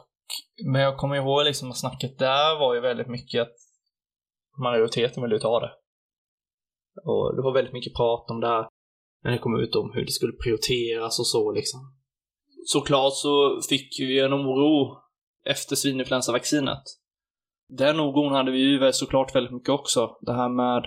[0.73, 3.57] men jag kommer ihåg liksom att snacket där var ju väldigt mycket att
[4.59, 5.73] majoriteten ville ta det.
[7.05, 8.69] Och det var väldigt mycket prat om det här
[9.23, 11.81] när det kom ut om hur det skulle prioriteras och så liksom.
[12.65, 14.97] Såklart så fick vi en oro
[15.45, 16.83] efter svininfluensavaccinet.
[17.69, 20.17] Den oron hade vi ju såklart väldigt mycket också.
[20.21, 20.85] Det här med...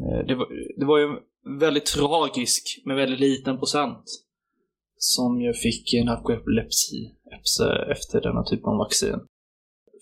[0.00, 0.48] Eh, det var,
[0.80, 1.08] det var ju
[1.60, 4.04] väldigt tragisk men väldigt liten procent
[4.96, 9.20] som ju fick narkolepsi efter- efter denna typ av vaccin.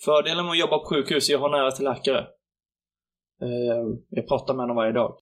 [0.04, 2.20] Fördelen med att jobba på sjukhus, jag har nära till läkare.
[3.42, 5.18] Eh, jag pratar med dem varje dag.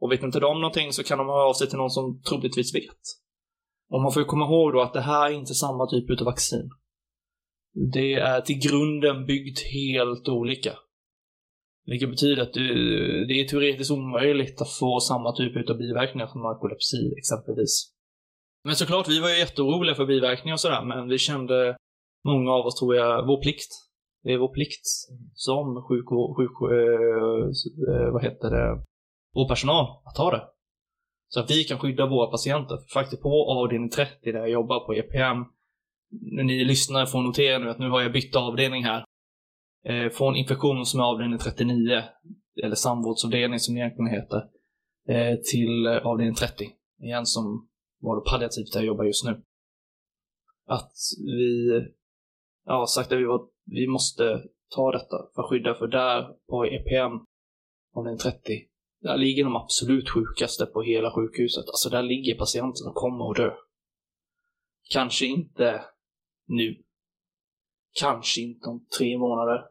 [0.00, 2.74] Och vet inte de någonting så kan de höra av sig till någon som troligtvis
[2.74, 3.00] vet.
[3.90, 6.24] Och man får ju komma ihåg då att det här är inte samma typ av
[6.24, 6.70] vaccin.
[7.92, 10.72] Det är till grunden byggt helt olika.
[11.86, 12.64] Vilket betyder att du,
[13.24, 17.92] det är teoretiskt omöjligt att få samma typ utav biverkningar som narkolepsi exempelvis.
[18.64, 21.76] Men såklart, vi var ju jätteoroliga för biverkningar och sådär, men vi kände,
[22.24, 23.72] många av oss tror jag, vår plikt.
[24.22, 24.86] Det är vår plikt
[25.34, 28.84] som sjukvård, sjuk, eh, eh, vad heter det,
[29.34, 30.42] vår personal att ta det.
[31.28, 32.76] Så att vi kan skydda våra patienter.
[32.76, 35.44] För faktiskt på avdelning 30 där jag jobbar på EPM,
[36.44, 39.04] ni lyssnare får notera nu att nu har jag bytt avdelning här.
[39.84, 42.02] Eh, från infektion som är avdelning 39,
[42.62, 44.48] eller samvårdsavdelning som det egentligen heter,
[45.08, 46.64] eh, till eh, avdelning 30.
[47.02, 47.68] Igen som
[48.00, 49.42] var då palliativt där jag jobbar just nu.
[50.66, 50.92] Att
[51.26, 51.70] vi,
[52.64, 54.42] ja, sagt att vi, var, vi måste
[54.74, 57.12] ta detta för att skydda, för där på EPM,
[57.94, 58.38] avdelning 30,
[59.00, 61.64] där ligger de absolut sjukaste på hela sjukhuset.
[61.66, 63.50] Alltså där ligger patienter som kommer att dö.
[64.92, 65.84] Kanske inte
[66.46, 66.82] nu.
[68.00, 69.64] Kanske inte om tre månader.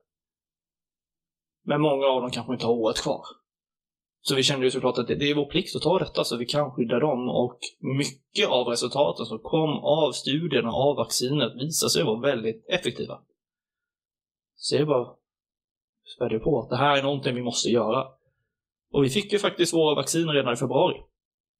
[1.64, 3.22] Men många av dem kanske inte har året kvar.
[4.22, 6.38] Så vi kände ju såklart att det, det är vår plikt att ta detta så
[6.38, 11.90] vi kan skydda dem och mycket av resultaten som kom av studierna av vaccinet visade
[11.90, 13.20] sig vara väldigt effektiva.
[14.56, 15.16] Så jag bara
[16.16, 18.08] spädde på att det här är någonting vi måste göra.
[18.92, 21.02] Och vi fick ju faktiskt våra vacciner redan i februari.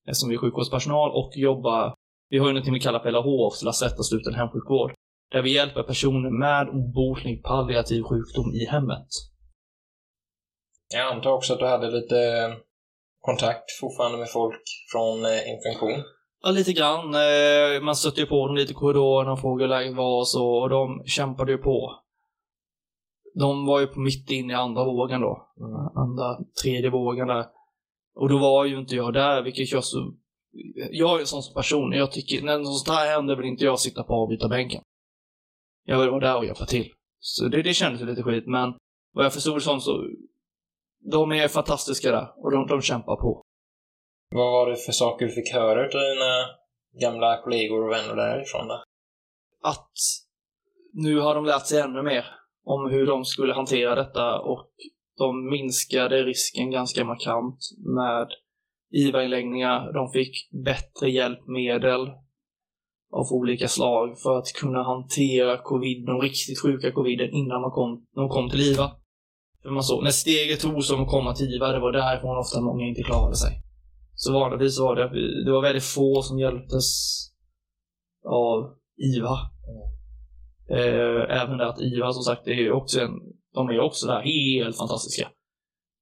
[0.08, 1.96] Eftersom vi är sjukvårdspersonal och jobbar,
[2.30, 4.94] vi har ju någonting vi kallar för LH, lasarett och sluten hemsjukvård.
[5.32, 9.08] Där vi hjälper personer med obotlig palliativ sjukdom i hemmet.
[10.94, 12.18] Jag antar också att du hade lite
[13.20, 14.62] kontakt fortfarande med folk
[14.92, 16.04] från eh, infektion?
[16.44, 17.06] Ja, lite grann.
[17.16, 20.28] Eh, man stötte ju på dem lite i korridoren och frågade hur läget var och
[20.28, 22.00] så, och de kämpade ju på.
[23.40, 25.48] De var ju på mitt inne i andra vågen då.
[25.96, 27.46] Andra, tredje vågen där.
[28.16, 30.14] Och då var ju inte jag där, vilket jag så...
[30.92, 33.80] Jag är en sån person, jag tycker, när något sånt här händer vill inte jag
[33.80, 34.82] sitta på avbytarbänken.
[35.86, 36.92] Jag vill vara där och hjälpa till.
[37.20, 38.74] Så det, det kändes lite skit, men
[39.14, 40.08] vad jag förstod som så
[41.12, 43.42] de är fantastiska där och de, de kämpar på.
[44.36, 46.46] Vad var det för saker du fick höra av dina
[47.02, 48.84] gamla kollegor och vänner därifrån då?
[49.64, 49.92] Att
[50.94, 52.26] nu har de lärt sig ännu mer
[52.64, 54.72] om hur de skulle hantera detta och
[55.18, 58.28] de minskade risken ganska markant med
[58.92, 59.94] IVA-inläggningar.
[59.94, 62.12] De fick bättre hjälpmedel
[63.20, 68.06] av olika slag för att kunna hantera covid, de riktigt sjuka coviden innan de kom,
[68.16, 68.92] de kom till IVA.
[69.62, 72.62] För man såg, när steget togs om att komma till IVA, det var därifrån ofta
[72.62, 73.62] många inte klarade sig.
[74.14, 75.06] Så vanligtvis var det,
[75.46, 76.88] det var väldigt få som hjälptes
[78.26, 78.58] av
[79.14, 79.38] IVA.
[80.70, 83.12] Eh, även det att IVA som sagt, är också en,
[83.54, 85.28] de är också där helt fantastiska.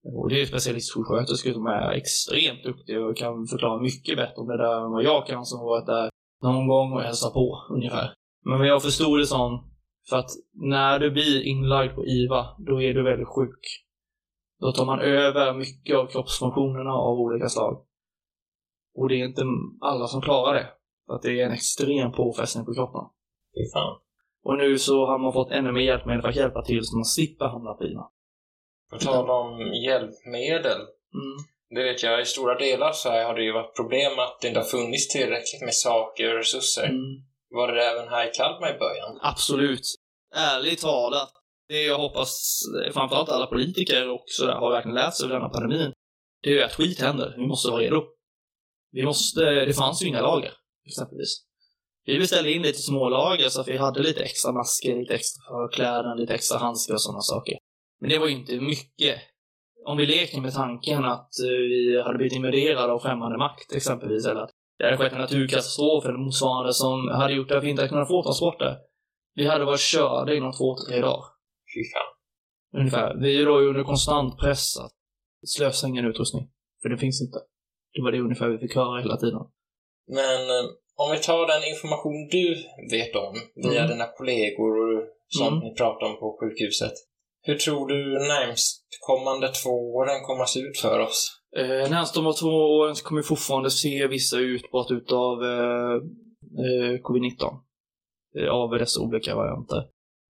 [0.06, 4.58] Och det är specialistsjuksköterskor som är extremt duktiga och kan förklara mycket bättre om det
[4.58, 6.10] där än vad jag kan som har varit där
[6.44, 8.14] någon gång och hälsat på, ungefär.
[8.46, 9.72] Men vad jag förstod det som,
[10.10, 13.60] för att när du blir inlagd på IVA, då är du väldigt sjuk.
[14.60, 17.86] Då tar man över mycket av kroppsfunktionerna av olika slag.
[18.96, 19.44] Och det är inte
[19.82, 20.68] alla som klarar det.
[21.06, 23.02] För att det är en extrem påfrestning på kroppen.
[23.56, 24.00] Fy fan.
[24.44, 27.06] Och nu så har man fått ännu mer hjälpmedel för att hjälpa till så man
[27.06, 28.10] slipper hamna på IVA.
[28.92, 30.82] På tal om hjälpmedel.
[31.20, 31.38] Mm.
[31.76, 34.60] Det vet jag, i stora delar så har det ju varit problem att det inte
[34.60, 36.84] har funnits tillräckligt med saker och resurser.
[36.84, 37.24] Mm.
[37.50, 39.20] Var det även här i Kalmar i början?
[39.22, 39.96] Absolut.
[40.36, 41.32] Ärligt talat.
[41.68, 42.62] Det jag hoppas,
[42.94, 45.94] framförallt alla politiker och sådär, har verkligen lärt sig av denna pandemin.
[46.44, 47.34] Det är ju att skit händer.
[47.38, 48.04] Vi måste vara redo.
[48.92, 50.54] Vi måste, det fanns ju inga lager,
[50.88, 51.44] exempelvis.
[52.06, 55.42] Vi beställde in lite små lager så att vi hade lite extra masker, lite extra
[55.48, 57.58] förkläden, lite extra handskar och sådana saker.
[58.02, 59.22] Men det var ju inte mycket.
[59.86, 64.26] Om vi leker med tanken att eh, vi hade blivit invaderade av främmande makt, exempelvis,
[64.26, 67.82] eller att det hade skett en naturkatastrof eller motsvarande som hade gjort att vi inte
[67.82, 68.78] hade kunnat få transporter.
[69.36, 71.24] Vi hade varit körda inom två tre dagar.
[71.76, 72.12] Fy fan.
[72.80, 73.16] Ungefär.
[73.22, 74.92] Vi är då under konstant press att
[75.48, 76.50] slösa ingen utrustning.
[76.82, 77.38] För det finns inte.
[77.94, 79.40] Det var det ungefär vi fick höra hela tiden.
[80.08, 80.66] Men eh,
[80.96, 82.56] om vi tar den information du
[82.92, 83.92] vet om via Mm.
[83.92, 84.76] dina kollegor
[85.28, 85.64] sånt Mm.
[85.64, 86.94] ni pratar om på sjukhuset.
[87.46, 91.40] Hur tror du närmst kommande två åren kommer att se ut för oss?
[91.58, 95.96] Eh, närmast om två åren så kommer vi fortfarande se vissa utbrott utav eh,
[96.64, 97.60] eh, covid-19.
[98.36, 99.84] Eh, av dessa olika varianter.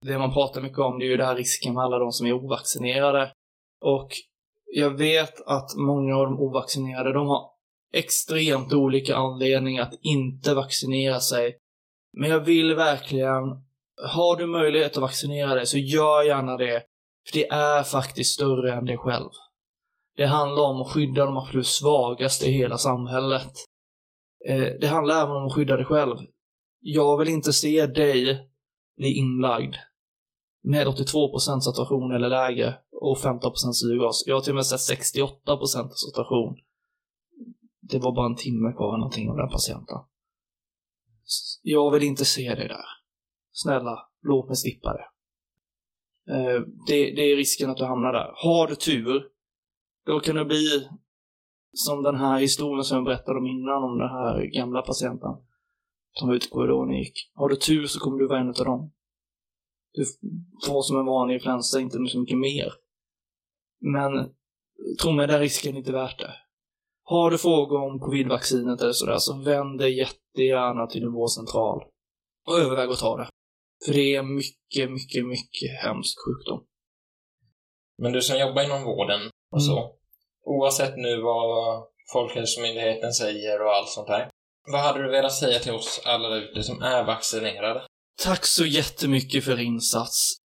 [0.05, 2.27] Det man pratar mycket om det är ju den här risken med alla de som
[2.27, 3.31] är ovaccinerade.
[3.81, 4.09] Och
[4.65, 7.49] jag vet att många av de ovaccinerade, de har
[7.93, 11.57] extremt olika anledningar att inte vaccinera sig.
[12.17, 13.43] Men jag vill verkligen,
[14.13, 16.83] har du möjlighet att vaccinera dig så gör gärna det.
[17.25, 19.29] För det är faktiskt större än dig själv.
[20.15, 23.51] Det handlar om att skydda de absolut svagaste i hela samhället.
[24.45, 26.17] Eh, det handlar även om att skydda dig själv.
[26.79, 28.49] Jag vill inte se dig
[28.97, 29.75] bli inlagd
[30.63, 34.23] med 82% saturation eller lägre och 15% syrgas.
[34.25, 36.57] Jag har till och med sett 68% saturation.
[37.81, 39.97] Det var bara en timme kvar någonting av den patienten.
[41.61, 42.85] Jag vill inte se dig där.
[43.51, 45.05] Snälla, låt mig slippa det.
[46.29, 47.15] Eh, det.
[47.15, 48.31] Det är risken att du hamnar där.
[48.35, 49.23] Har du tur,
[50.05, 50.87] då kan det bli
[51.73, 55.31] som den här historien som jag berättade om innan, om den här gamla patienten
[56.13, 57.31] som var ute på korridoren och gick.
[57.33, 58.91] Har du tur så kommer du vara en av dem.
[59.93, 60.05] Du
[60.67, 62.73] får som en vanlig influensa, inte så mycket mer.
[63.81, 64.29] Men
[65.01, 66.33] tro mig, den risken är inte värt det.
[67.03, 71.83] Har du frågor om covidvaccinet eller sådär, så vänd dig jättegärna till din vårdcentral.
[72.47, 73.27] Och överväg att ta det.
[73.85, 76.63] För det är mycket, mycket, mycket hemsk sjukdom.
[78.01, 79.21] Men du som jobbar inom vården
[79.51, 79.91] och så, Mm.
[80.45, 84.29] oavsett nu vad Folkhälsomyndigheten säger och allt sånt där.
[84.71, 87.81] Vad hade du velat säga till oss alla där ute som är vaccinerade?
[88.23, 90.35] Tack så jättemycket för insats.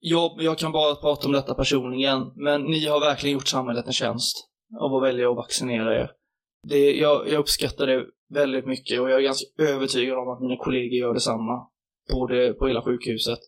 [0.00, 3.92] Jag, jag kan bara prata om detta personligen, men ni har verkligen gjort samhället en
[3.92, 4.36] tjänst
[4.80, 6.10] av att välja att vaccinera er.
[6.68, 8.04] Det, jag, jag uppskattar det
[8.34, 11.68] väldigt mycket och jag är ganska övertygad om att mina kollegor gör detsamma.
[12.12, 13.38] På, det, på hela sjukhuset.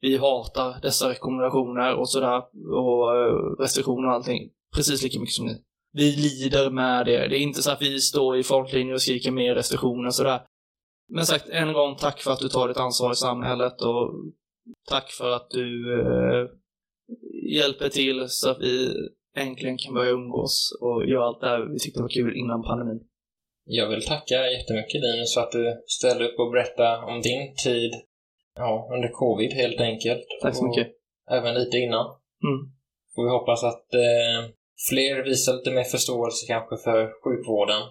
[0.00, 2.42] Vi hatar dessa rekommendationer och sådär,
[2.72, 5.62] och eh, restriktioner och allting, precis lika mycket som ni.
[5.92, 7.28] Vi lider med det.
[7.28, 10.40] Det är inte så att vi står i frontlinjen och skriker mer restriktioner och sådär.
[11.08, 14.14] Men sagt, en gång tack för att du tar ditt ansvar i samhället och
[14.88, 16.48] tack för att du eh,
[17.52, 18.94] hjälper till så att vi
[19.36, 23.00] äntligen kan börja umgås och göra allt det här vi tyckte var kul innan pandemin.
[23.64, 27.92] Jag vill tacka jättemycket Linus för att du ställde upp och berättade om din tid
[28.56, 30.26] ja, under covid helt enkelt.
[30.42, 30.88] Tack så Och mycket.
[31.30, 32.06] Även lite innan.
[32.48, 32.60] Mm.
[33.14, 34.50] Får vi hoppas att eh,
[34.90, 37.82] fler visar lite mer förståelse kanske för sjukvården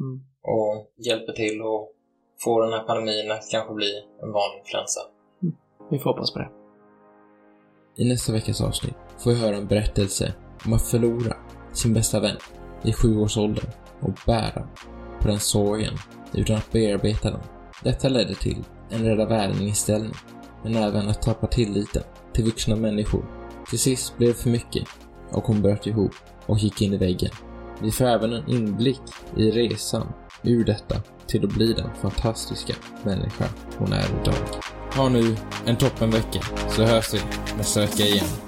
[0.00, 0.20] Mm.
[0.42, 1.92] och hjälper till och
[2.44, 5.00] får den här pandemin att kanske bli en vanlig influensa.
[5.90, 6.50] Vi får hoppas på det.
[7.96, 10.34] I nästa veckas avsnitt får vi höra en berättelse
[10.66, 11.36] om att förlora
[11.72, 12.36] sin bästa vän
[12.84, 13.70] i sjuårsåldern
[14.00, 14.68] och bära
[15.22, 15.94] på den sorgen
[16.34, 17.40] utan att bearbeta den.
[17.82, 20.14] Detta ledde till en rädda världen-inställning,
[20.62, 22.02] men även att tappa tilliten
[22.32, 23.24] till vuxna människor.
[23.70, 24.88] Till sist blev det för mycket
[25.30, 26.14] och hon bröt ihop
[26.46, 27.30] och gick in i väggen.
[27.82, 29.00] Vi får även en inblick
[29.36, 30.12] i resan
[30.42, 33.44] ur detta till att bli den fantastiska människa
[33.78, 34.34] hon är idag.
[34.96, 37.20] Ha nu en toppenvecka så hörs vi
[37.56, 38.47] nästa vecka igen.